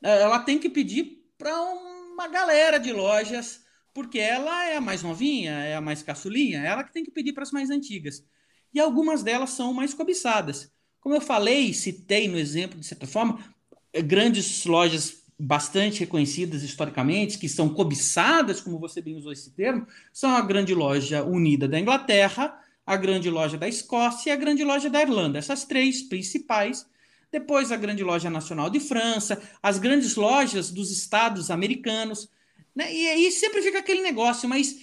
[0.02, 5.02] uh, ela tem que pedir para uma galera de lojas, porque ela é a mais
[5.02, 8.24] novinha, é a mais caçulinha, é ela que tem que pedir para as mais antigas.
[8.72, 10.72] E algumas delas são mais cobiçadas.
[10.98, 13.54] Como eu falei, citei no exemplo, de certa forma,
[14.02, 20.34] grandes lojas bastante reconhecidas historicamente, que são cobiçadas, como você bem usou esse termo, são
[20.34, 24.88] a Grande Loja Unida da Inglaterra, a Grande Loja da Escócia e a Grande Loja
[24.88, 25.38] da Irlanda.
[25.38, 26.86] Essas três principais.
[27.30, 32.30] Depois a Grande Loja Nacional de França, as grandes lojas dos estados americanos.
[32.74, 32.94] Né?
[32.94, 34.76] E aí sempre fica aquele negócio, mas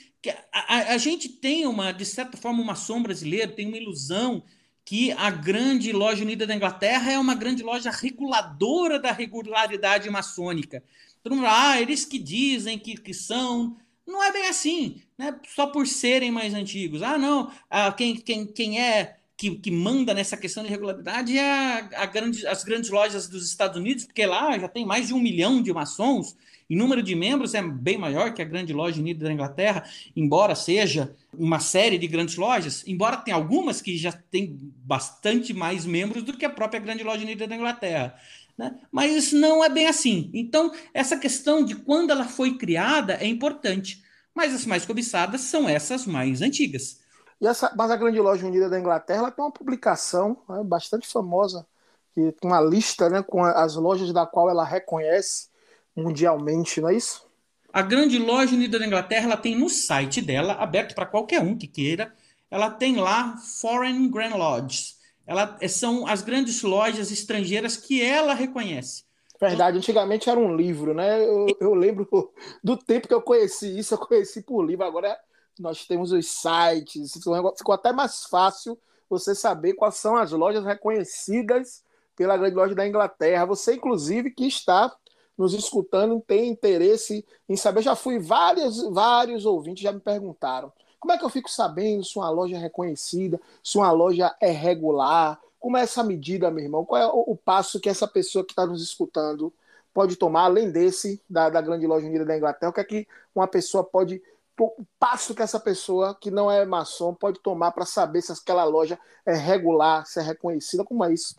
[0.51, 4.43] a, a, a, gente tem uma, de certa forma, uma sombra brasileira, tem uma ilusão
[4.85, 10.83] que a grande loja unida da Inglaterra é uma grande loja reguladora da regularidade maçônica.
[11.23, 13.77] Todo mundo, ah, eles que dizem que, que são.
[14.05, 15.39] Não é bem assim, né?
[15.47, 17.01] Só por serem mais antigos.
[17.01, 21.51] Ah, não, ah, quem, quem, quem é que, que manda nessa questão de regularidade é
[21.51, 25.13] a, a grande, as grandes lojas dos Estados Unidos, porque lá já tem mais de
[25.13, 26.35] um milhão de maçons,
[26.69, 29.83] e número de membros é bem maior que a grande loja unida da Inglaterra,
[30.15, 35.85] embora seja uma série de grandes lojas, embora tenha algumas que já tem bastante mais
[35.85, 38.15] membros do que a própria grande loja unida da Inglaterra.
[38.57, 38.79] Né?
[38.91, 40.29] Mas não é bem assim.
[40.33, 44.03] Então, essa questão de quando ela foi criada é importante.
[44.33, 47.01] Mas as mais cobiçadas são essas mais antigas.
[47.39, 51.07] E essa, mas a Grande Loja Unida da Inglaterra ela tem uma publicação né, bastante
[51.07, 51.67] famosa,
[52.13, 55.49] que tem uma lista né, com as lojas da qual ela reconhece
[55.95, 57.27] mundialmente, não é isso?
[57.71, 61.57] A Grande Loja Unida da Inglaterra ela tem no site dela, aberto para qualquer um
[61.57, 62.13] que queira,
[62.49, 64.99] ela tem lá Foreign Grand Lodges.
[65.25, 69.05] Ela, é, são as grandes lojas estrangeiras que ela reconhece.
[69.39, 71.25] Verdade, antigamente era um livro, né?
[71.25, 72.07] Eu, eu lembro
[72.63, 75.17] do tempo que eu conheci isso, eu conheci por livro, agora
[75.59, 78.77] nós temos os sites, ficou até mais fácil
[79.09, 81.83] você saber quais são as lojas reconhecidas
[82.15, 83.45] pela grande loja da Inglaterra.
[83.45, 84.95] Você, inclusive, que está
[85.37, 87.81] nos escutando, tem interesse em saber.
[87.81, 90.71] Já fui vários, vários ouvintes já me perguntaram
[91.03, 94.49] como é que eu fico sabendo se uma loja é reconhecida, se uma loja é
[94.51, 95.37] regular?
[95.59, 96.85] Como é essa medida, meu irmão?
[96.85, 99.53] Qual é o, o passo que essa pessoa que está nos escutando
[99.93, 102.69] pode tomar, além desse, da, da grande loja unida da Inglaterra?
[102.69, 104.21] O que é que uma pessoa pode
[104.57, 108.63] o passo que essa pessoa que não é maçom pode tomar para saber se aquela
[108.63, 111.35] loja é regular, se é reconhecida, como é isso?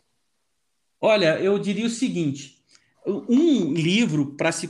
[1.01, 2.54] Olha, eu diria o seguinte:
[3.05, 4.69] um livro para se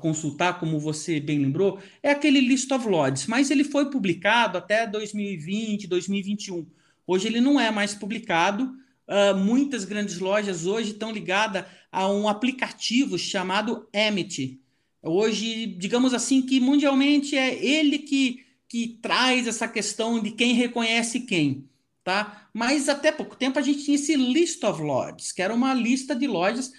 [0.00, 4.86] consultar, como você bem lembrou, é aquele List of Lords, mas ele foi publicado até
[4.86, 6.66] 2020, 2021.
[7.06, 8.74] Hoje ele não é mais publicado.
[9.08, 14.60] Uh, muitas grandes lojas hoje estão ligadas a um aplicativo chamado Amity
[15.02, 21.20] Hoje, digamos assim, que mundialmente é ele que, que traz essa questão de quem reconhece
[21.20, 21.68] quem.
[22.02, 22.48] Tá?
[22.52, 26.16] Mas até pouco tempo a gente tinha esse List of Lords, que era uma lista
[26.16, 26.72] de lojas.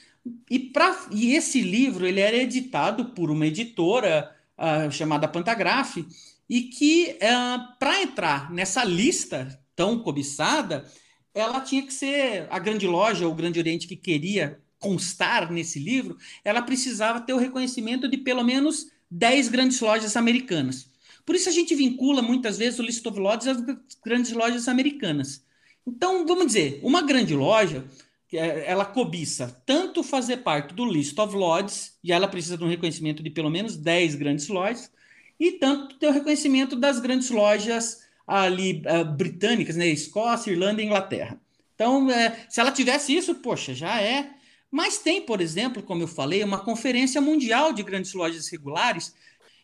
[0.49, 5.97] E, pra, e esse livro ele era editado por uma editora uh, chamada Pantagraph,
[6.49, 10.85] e que uh, para entrar nessa lista tão cobiçada,
[11.33, 16.17] ela tinha que ser a grande loja, o Grande Oriente que queria constar nesse livro,
[16.43, 20.89] ela precisava ter o reconhecimento de pelo menos 10 grandes lojas americanas.
[21.25, 23.57] Por isso a gente vincula muitas vezes o List of Lodges às
[24.03, 25.43] grandes lojas americanas.
[25.85, 27.85] Então, vamos dizer, uma grande loja,
[28.37, 33.23] ela cobiça tanto fazer parte do List of Lodges, e ela precisa de um reconhecimento
[33.23, 34.91] de pelo menos 10 grandes lojas,
[35.39, 40.85] e tanto ter o reconhecimento das grandes lojas ali uh, britânicas, né, Escócia, Irlanda e
[40.85, 41.39] Inglaterra.
[41.73, 44.31] Então, é, se ela tivesse isso, poxa, já é
[44.71, 49.13] mas tem, por exemplo, como eu falei, uma conferência mundial de grandes lojas regulares.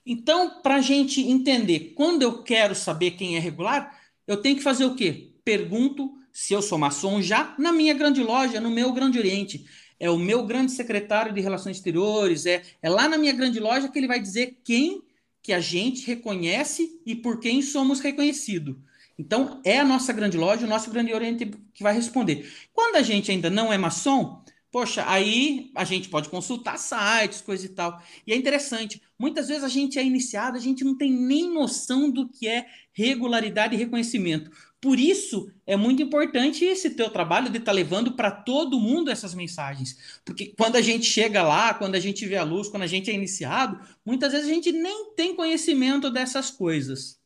[0.06, 4.64] Então, para a gente entender quando eu quero saber quem é regular, eu tenho que
[4.64, 5.32] fazer o quê?
[5.44, 9.66] Pergunto se eu sou maçom já na minha grande loja, no meu Grande Oriente.
[9.98, 13.88] É o meu grande secretário de Relações Exteriores, é, é lá na minha grande loja
[13.88, 15.02] que ele vai dizer quem
[15.42, 18.76] que a gente reconhece e por quem somos reconhecidos.
[19.18, 22.52] Então, é a nossa grande loja, o nosso Grande Oriente que vai responder.
[22.74, 24.44] Quando a gente ainda não é maçom,
[24.76, 28.04] Poxa, aí a gente pode consultar sites, coisa e tal.
[28.28, 32.12] E é interessante, muitas vezes a gente é iniciado, a gente não tem nem noção
[32.12, 34.52] do que é regularidade e reconhecimento.
[34.82, 39.10] Por isso é muito importante esse teu trabalho de estar tá levando para todo mundo
[39.10, 40.20] essas mensagens.
[40.24, 43.10] Porque quando a gente chega lá, quando a gente vê a luz, quando a gente
[43.10, 47.20] é iniciado, muitas vezes a gente nem tem conhecimento dessas coisas.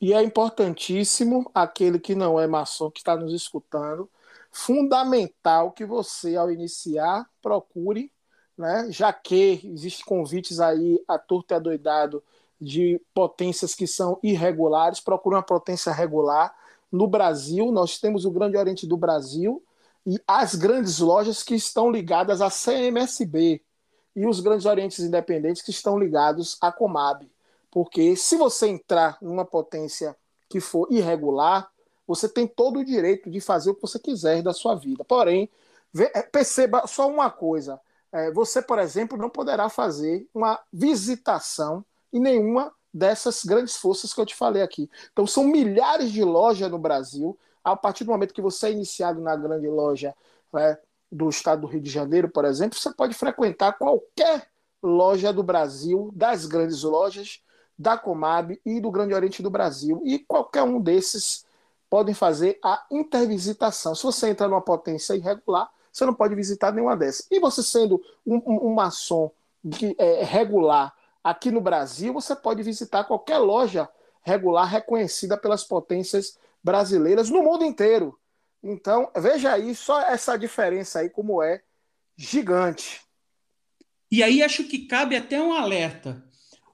[0.00, 4.10] E é importantíssimo aquele que não é maçom, que está nos escutando,
[4.50, 8.10] fundamental que você, ao iniciar, procure,
[8.56, 12.22] né, já que existem convites aí a torto e adoidado
[12.60, 16.54] de potências que são irregulares, procure uma potência regular.
[16.90, 19.62] No Brasil, nós temos o Grande Oriente do Brasil
[20.06, 23.62] e as grandes lojas que estão ligadas à CMSB
[24.16, 27.30] e os grandes orientes independentes que estão ligados à Comab.
[27.70, 30.16] Porque se você entrar numa potência
[30.48, 31.70] que for irregular,
[32.06, 35.04] você tem todo o direito de fazer o que você quiser da sua vida.
[35.04, 35.48] Porém,
[35.96, 37.80] é, perceba só uma coisa:
[38.10, 44.20] é, você, por exemplo, não poderá fazer uma visitação em nenhuma dessas grandes forças que
[44.20, 44.90] eu te falei aqui.
[45.12, 47.38] Então, são milhares de lojas no Brasil.
[47.62, 50.14] A partir do momento que você é iniciado na grande loja
[50.52, 50.78] né,
[51.10, 54.48] do estado do Rio de Janeiro, por exemplo, você pode frequentar qualquer
[54.82, 57.42] loja do Brasil, das grandes lojas,
[57.78, 60.02] da Comab e do Grande Oriente do Brasil.
[60.04, 61.44] E qualquer um desses
[61.88, 63.94] podem fazer a intervisitação.
[63.94, 67.26] Se você entra numa potência irregular, você não pode visitar nenhuma dessas.
[67.30, 69.30] E você sendo um, um, maçom
[69.62, 73.88] de, é, regular aqui no Brasil, você pode visitar qualquer loja
[74.22, 78.18] regular reconhecida pelas potências brasileiras no mundo inteiro.
[78.62, 81.62] Então, veja aí só essa diferença aí como é
[82.16, 83.00] gigante.
[84.10, 86.22] E aí acho que cabe até um alerta.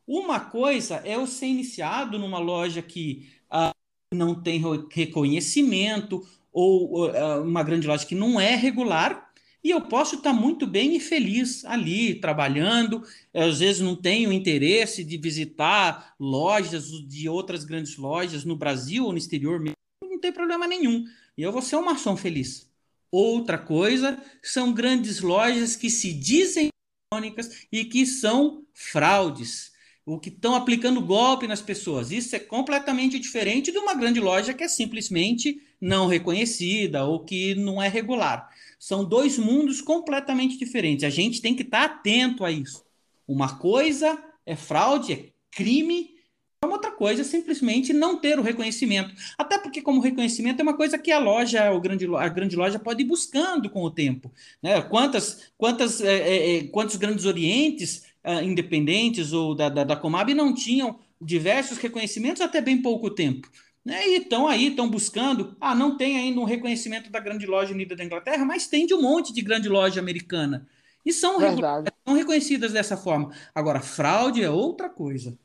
[0.07, 3.73] Uma coisa é eu ser iniciado numa loja que ah,
[4.13, 9.26] não tem reconhecimento ou uh, uma grande loja que não é regular
[9.67, 13.03] e eu posso estar muito bem e feliz ali trabalhando.
[13.35, 19.11] Às vezes não tenho interesse de visitar lojas de outras grandes lojas no Brasil ou
[19.11, 21.05] no exterior, não tem problema nenhum.
[21.37, 22.71] E eu vou ser um maçom feliz.
[23.11, 26.69] Outra coisa são grandes lojas que se dizem
[27.13, 29.73] eletrônicas e que são fraudes,
[30.05, 32.13] o que estão aplicando golpe nas pessoas.
[32.13, 37.57] Isso é completamente diferente de uma grande loja que é simplesmente não reconhecida ou que
[37.57, 38.49] não é regular.
[38.79, 41.05] São dois mundos completamente diferentes.
[41.05, 42.85] A gente tem que estar atento a isso.
[43.27, 46.17] Uma coisa é fraude, é crime,
[46.65, 49.15] uma outra coisa é simplesmente não ter o reconhecimento.
[49.37, 52.79] Até porque, como reconhecimento, é uma coisa que a loja, o grande, a grande loja,
[52.79, 54.33] pode ir buscando com o tempo.
[54.63, 54.81] Né?
[54.83, 60.33] Quantas, quantas, é, é, é quantos grandes orientes uh, independentes ou da, da, da Comab
[60.35, 63.51] não tinham diversos reconhecimentos até bem pouco tempo?
[63.87, 64.05] Né?
[64.09, 65.57] E estão aí, estão buscando.
[65.61, 68.93] Ah, não tem ainda um reconhecimento da grande loja unida da Inglaterra, mas tem de
[68.93, 70.67] um monte de grande loja americana.
[71.05, 73.33] E são, são reconhecidas dessa forma.
[73.55, 75.39] Agora, fraude é outra coisa.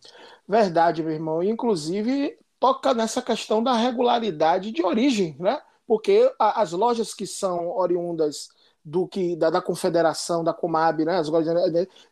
[0.47, 1.43] Verdade, meu irmão.
[1.43, 5.61] Inclusive, toca nessa questão da regularidade de origem, né?
[5.85, 8.49] Porque as lojas que são oriundas
[8.83, 11.19] do que da, da confederação, da Comab, né?
[11.19, 11.53] As lojas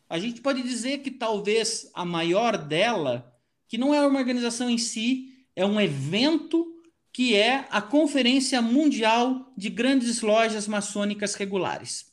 [0.10, 3.34] A gente pode dizer que talvez a maior dela,
[3.68, 6.68] que não é uma organização em si, é um evento
[7.14, 12.11] que é a Conferência Mundial de Grandes Lojas Maçônicas Regulares.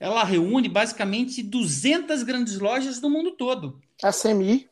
[0.00, 3.80] Ela reúne basicamente 200 grandes lojas do mundo todo.
[4.02, 4.68] A CMI.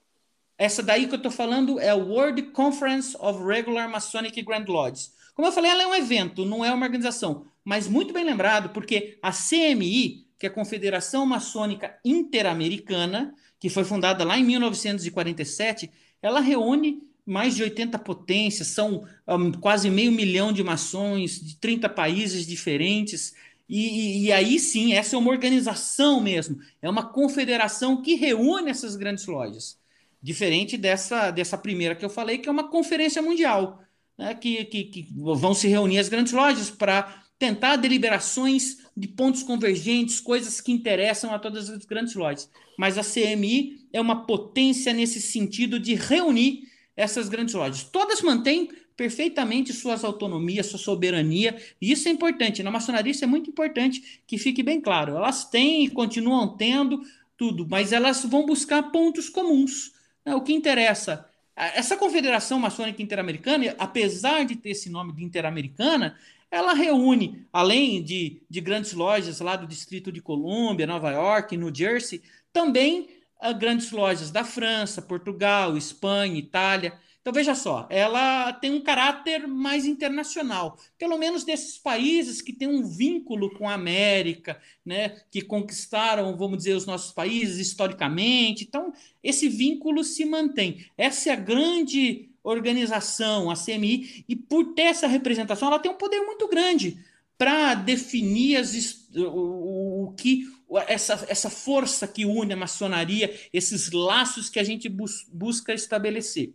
[0.59, 5.13] Essa daí que eu estou falando é o World Conference of Regular Masonic Grand Lodges.
[5.35, 7.45] Como eu falei, ela é um evento, não é uma organização.
[7.63, 13.85] Mas muito bem lembrado, porque a CMI, que é a Confederação Maçônica Interamericana, que foi
[13.85, 15.91] fundada lá em 1947,
[16.23, 21.89] ela reúne mais de 80 potências, são um, quase meio milhão de maçons de 30
[21.89, 23.35] países diferentes.
[23.69, 28.95] E, e, aí sim, essa é uma organização mesmo, é uma confederação que reúne essas
[28.95, 29.77] grandes lojas.
[30.23, 33.83] Diferente dessa, dessa primeira que eu falei, que é uma conferência mundial,
[34.17, 39.43] né, que, que, que vão se reunir as grandes lojas para tentar deliberações de pontos
[39.43, 42.49] convergentes, coisas que interessam a todas as grandes lojas.
[42.79, 46.63] Mas a CMI é uma potência nesse sentido de reunir
[46.97, 47.85] essas grandes lojas.
[47.85, 52.63] Todas mantêm perfeitamente suas autonomias, sua soberania, e isso é importante.
[52.63, 55.17] Na maçonaria, isso é muito importante que fique bem claro.
[55.17, 57.03] Elas têm e continuam tendo
[57.37, 59.93] tudo, mas elas vão buscar pontos comuns.
[60.25, 60.35] Né?
[60.35, 61.29] O que interessa.
[61.55, 66.17] Essa Confederação Maçônica Interamericana, apesar de ter esse nome de Interamericana,
[66.51, 71.75] ela reúne, além de, de grandes lojas lá do Distrito de Colômbia, Nova York, New
[71.75, 72.23] Jersey,
[72.53, 73.09] também
[73.43, 76.99] uh, grandes lojas da França, Portugal, Espanha, Itália.
[77.27, 82.69] Então, veja só, ela tem um caráter mais internacional, pelo menos desses países que têm
[82.69, 88.63] um vínculo com a América, né, que conquistaram, vamos dizer, os nossos países historicamente.
[88.63, 88.93] Então,
[89.25, 90.87] esse vínculo se mantém.
[90.97, 95.97] Essa é a grande organização, a CMI, e por ter essa representação, ela tem um
[95.97, 96.97] poder muito grande
[97.37, 100.45] para definir as, o, o, que
[100.87, 106.55] essa, essa força que une a maçonaria, esses laços que a gente bus, busca estabelecer.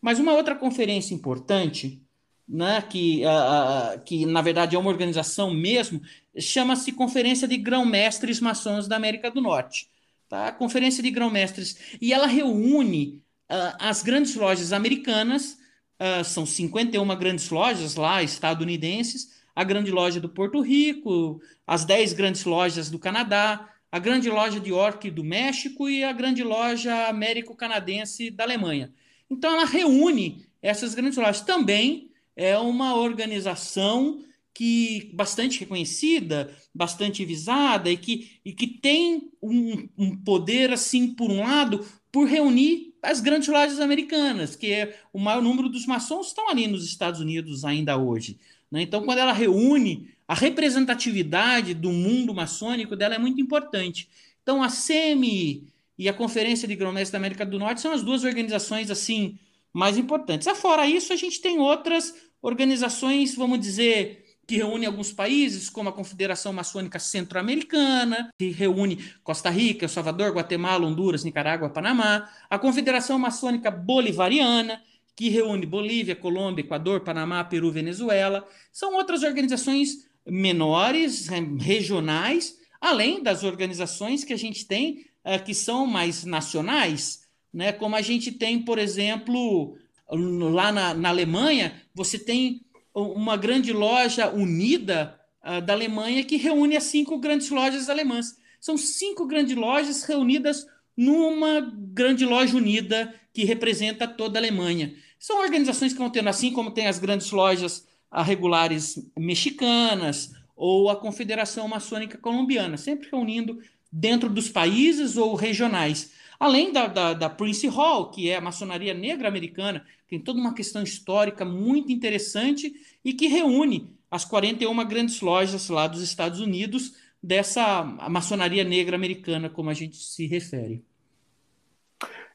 [0.00, 2.02] Mas uma outra conferência importante,
[2.48, 6.00] né, que, uh, que na verdade é uma organização mesmo,
[6.38, 9.88] chama-se Conferência de Grão-Mestres Maçons da América do Norte.
[10.28, 10.50] Tá?
[10.52, 11.76] Conferência de Grão-Mestres.
[12.00, 15.58] E ela reúne uh, as grandes lojas americanas,
[16.00, 22.14] uh, são 51 grandes lojas lá, estadunidenses, a grande loja do Porto Rico, as 10
[22.14, 27.08] grandes lojas do Canadá, a grande loja de York do México e a grande loja
[27.08, 28.92] américo-canadense da Alemanha.
[29.30, 31.40] Então ela reúne essas grandes lojas.
[31.40, 34.22] Também é uma organização
[34.52, 41.30] que bastante reconhecida, bastante visada e que, e que tem um, um poder assim por
[41.30, 46.28] um lado por reunir as grandes lojas americanas, que é o maior número dos maçons
[46.28, 48.38] estão ali nos Estados Unidos ainda hoje.
[48.70, 48.82] Né?
[48.82, 54.08] Então, quando ela reúne a representatividade do mundo maçônico dela é muito importante.
[54.42, 55.69] Então, a CMI
[56.00, 59.38] e a Conferência de Grão-Mestre da América do Norte são as duas organizações assim
[59.70, 60.48] mais importantes.
[60.48, 65.92] Afora isso, a gente tem outras organizações, vamos dizer, que reúne alguns países, como a
[65.92, 73.18] Confederação Maçônica Centro-Americana, que reúne Costa Rica, El Salvador, Guatemala, Honduras, Nicarágua, Panamá, a Confederação
[73.18, 74.82] Maçônica Bolivariana,
[75.14, 78.48] que reúne Bolívia, Colômbia, Equador, Panamá, Peru, Venezuela.
[78.72, 81.28] São outras organizações menores,
[81.58, 87.72] regionais, além das organizações que a gente tem uh, que são mais nacionais, né?
[87.72, 89.76] como a gente tem, por exemplo,
[90.10, 92.62] lá na, na Alemanha, você tem
[92.94, 98.36] uma grande loja unida uh, da Alemanha que reúne as cinco grandes lojas alemãs.
[98.60, 100.66] São cinco grandes lojas reunidas
[100.96, 104.94] numa grande loja unida que representa toda a Alemanha.
[105.18, 110.90] São organizações que vão tendo, assim como tem as grandes lojas uh, regulares mexicanas ou
[110.90, 113.58] a Confederação Maçônica Colombiana, sempre reunindo
[113.90, 116.12] dentro dos países ou regionais.
[116.38, 120.54] Além da, da, da, Prince Hall, que é a maçonaria negra americana, tem toda uma
[120.54, 122.72] questão histórica muito interessante
[123.04, 129.50] e que reúne as 41 grandes lojas lá dos Estados Unidos dessa maçonaria negra americana,
[129.50, 130.82] como a gente se refere.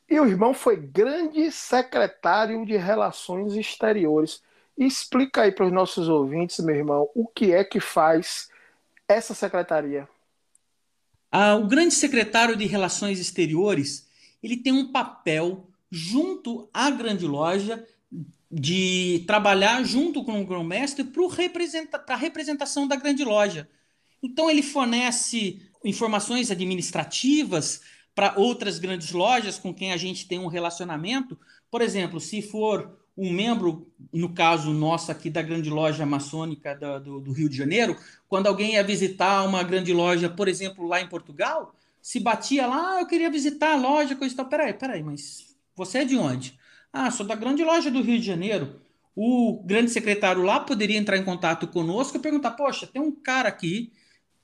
[0.08, 4.44] E o irmão foi grande secretário de Relações Exteriores.
[4.78, 8.50] Explica aí para os nossos ouvintes, meu irmão, o que é que faz
[9.08, 10.08] essa secretaria.
[11.38, 14.08] Ah, o grande secretário de Relações Exteriores
[14.42, 17.86] ele tem um papel junto à grande loja
[18.50, 23.68] de trabalhar junto com o grão-mestre para representa a representação da grande loja.
[24.24, 27.82] Então ele fornece informações administrativas
[28.16, 31.38] para outras grandes lojas com quem a gente tem um relacionamento.
[31.70, 37.00] Por exemplo, se for um membro, no caso nosso aqui da grande loja maçônica do,
[37.00, 37.96] do, do, Rio de Janeiro,
[38.28, 42.98] quando alguém ia visitar uma grande loja, por exemplo, lá em Portugal, se batia lá,
[42.98, 44.46] ah, eu queria visitar a loja, coisa e tal.
[44.48, 46.60] Peraí, peraí, mas você é de onde?
[46.92, 48.80] Ah, sou da grande loja do Rio de Janeiro.
[49.16, 53.48] O grande secretário lá poderia entrar em contato conosco e perguntar: Poxa, tem um cara
[53.50, 53.94] aqui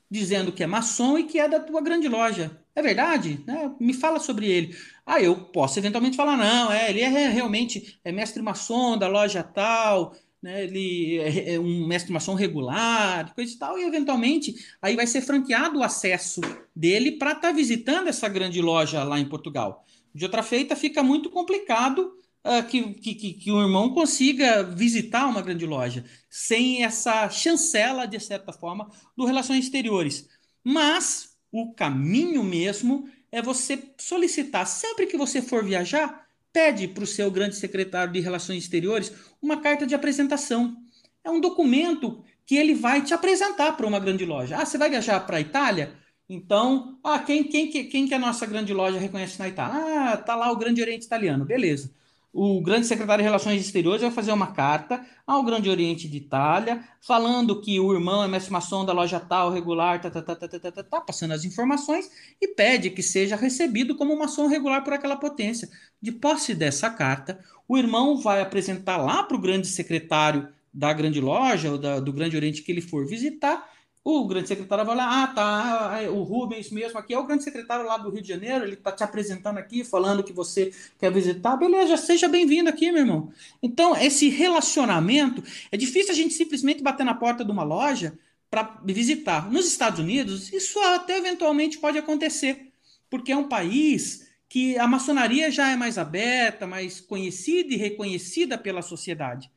[0.09, 2.60] dizendo que é maçom e que é da tua grande loja.
[2.75, 3.43] É verdade?
[3.45, 3.73] Né?
[3.79, 4.75] Me fala sobre ele.
[5.05, 9.43] Ah, eu posso eventualmente falar, não, é, ele é realmente é mestre maçom da loja
[9.43, 10.63] tal, né?
[10.63, 15.21] ele é, é um mestre maçom regular, coisa e tal, e eventualmente aí vai ser
[15.21, 16.39] franqueado o acesso
[16.75, 19.85] dele para estar tá visitando essa grande loja lá em Portugal.
[20.13, 22.13] De outra feita, fica muito complicado
[22.45, 28.19] uh, que, que, que o irmão consiga visitar uma grande loja sem essa chancela, de
[28.19, 30.27] certa forma, do Relações Exteriores.
[30.63, 37.07] Mas o caminho mesmo é você solicitar, sempre que você for viajar, pede para o
[37.07, 40.75] seu grande secretário de Relações Exteriores uma carta de apresentação.
[41.23, 44.57] É um documento que ele vai te apresentar para uma grande loja.
[44.57, 45.93] Ah, você vai viajar para a Itália?
[46.27, 50.11] Então, ah, quem, quem, quem que a nossa grande loja reconhece na Itália?
[50.13, 51.93] Ah, tá lá o Grande Oriente Italiano, beleza
[52.33, 56.81] o grande secretário de Relações Exteriores vai fazer uma carta ao Grande Oriente de Itália,
[57.01, 60.47] falando que o irmão é mestre maçom da loja tal, regular, tá, tá, tá, tá,
[60.47, 62.09] tá, tá, tá, tá passando as informações
[62.41, 65.69] e pede que seja recebido como maçom regular por aquela potência.
[66.01, 71.19] De posse dessa carta, o irmão vai apresentar lá para o grande secretário da grande
[71.19, 73.69] loja ou da, do Grande Oriente que ele for visitar
[74.03, 77.85] o grande secretário vai lá, ah, tá, o Rubens mesmo aqui é o grande secretário
[77.85, 81.55] lá do Rio de Janeiro, ele está te apresentando aqui, falando que você quer visitar,
[81.55, 83.31] beleza, seja bem-vindo aqui, meu irmão.
[83.61, 88.17] Então, esse relacionamento, é difícil a gente simplesmente bater na porta de uma loja
[88.49, 89.51] para visitar.
[89.51, 92.71] Nos Estados Unidos, isso até eventualmente pode acontecer,
[93.07, 98.57] porque é um país que a maçonaria já é mais aberta, mais conhecida e reconhecida
[98.57, 99.49] pela sociedade.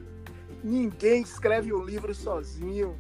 [0.62, 2.96] Ninguém escreve um livro sozinho.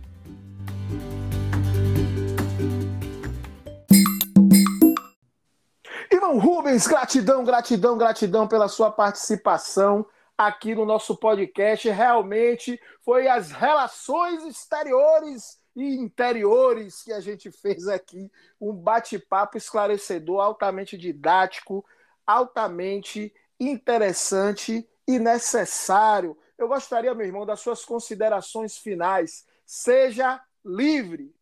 [6.10, 10.04] Irmão Rubens, gratidão, gratidão, gratidão pela sua participação
[10.36, 11.88] aqui no nosso podcast.
[11.88, 18.28] Realmente foi as relações exteriores e interiores que a gente fez aqui.
[18.60, 21.84] Um bate-papo esclarecedor, altamente didático
[22.26, 26.36] altamente interessante e necessário.
[26.58, 29.44] Eu gostaria, meu irmão, das suas considerações finais.
[29.66, 31.34] Seja livre.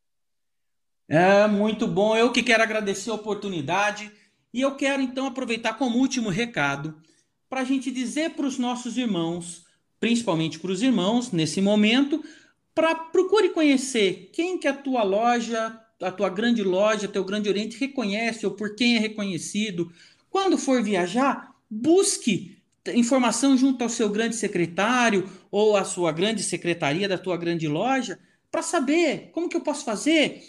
[1.08, 2.16] É muito bom.
[2.16, 4.10] Eu que quero agradecer a oportunidade
[4.52, 7.00] e eu quero então aproveitar como último recado
[7.48, 9.64] para a gente dizer para os nossos irmãos,
[9.98, 12.22] principalmente para os irmãos nesse momento,
[12.72, 17.76] para procure conhecer quem que a tua loja, a tua grande loja, teu grande Oriente
[17.76, 19.92] reconhece ou por quem é reconhecido,
[20.30, 22.56] quando for viajar, busque
[22.94, 28.18] informação junto ao seu grande secretário ou à sua grande secretaria da tua grande loja
[28.50, 30.42] para saber como que eu posso fazer.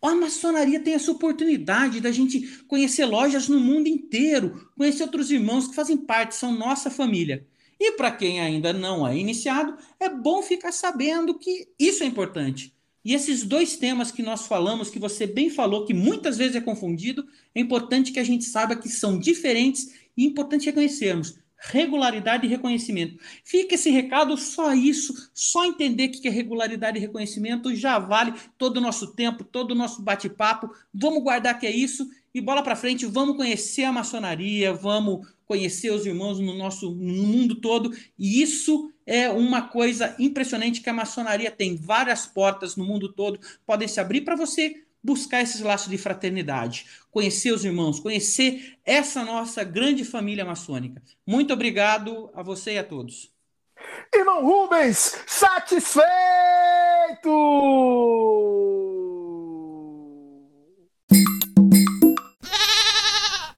[0.00, 5.68] A maçonaria tem essa oportunidade da gente conhecer lojas no mundo inteiro, conhecer outros irmãos
[5.68, 7.46] que fazem parte, são nossa família.
[7.78, 12.74] E para quem ainda não é iniciado, é bom ficar sabendo que isso é importante.
[13.04, 16.60] E esses dois temas que nós falamos, que você bem falou, que muitas vezes é
[16.60, 22.44] confundido, é importante que a gente saiba que são diferentes e é importante reconhecermos regularidade
[22.44, 23.18] e reconhecimento.
[23.44, 28.78] Fica esse recado, só isso, só entender que é regularidade e reconhecimento já vale todo
[28.78, 30.70] o nosso tempo, todo o nosso bate-papo.
[30.92, 35.90] Vamos guardar que é isso e bola para frente, vamos conhecer a maçonaria, vamos conhecer
[35.90, 40.94] os irmãos no nosso no mundo todo, e isso é uma coisa impressionante que a
[40.94, 45.90] maçonaria tem várias portas no mundo todo, podem se abrir para você buscar esses laços
[45.90, 51.02] de fraternidade, conhecer os irmãos, conhecer essa nossa grande família maçônica.
[51.26, 53.32] Muito obrigado a você e a todos.
[54.14, 56.06] Irmão Rubens, satisfeito!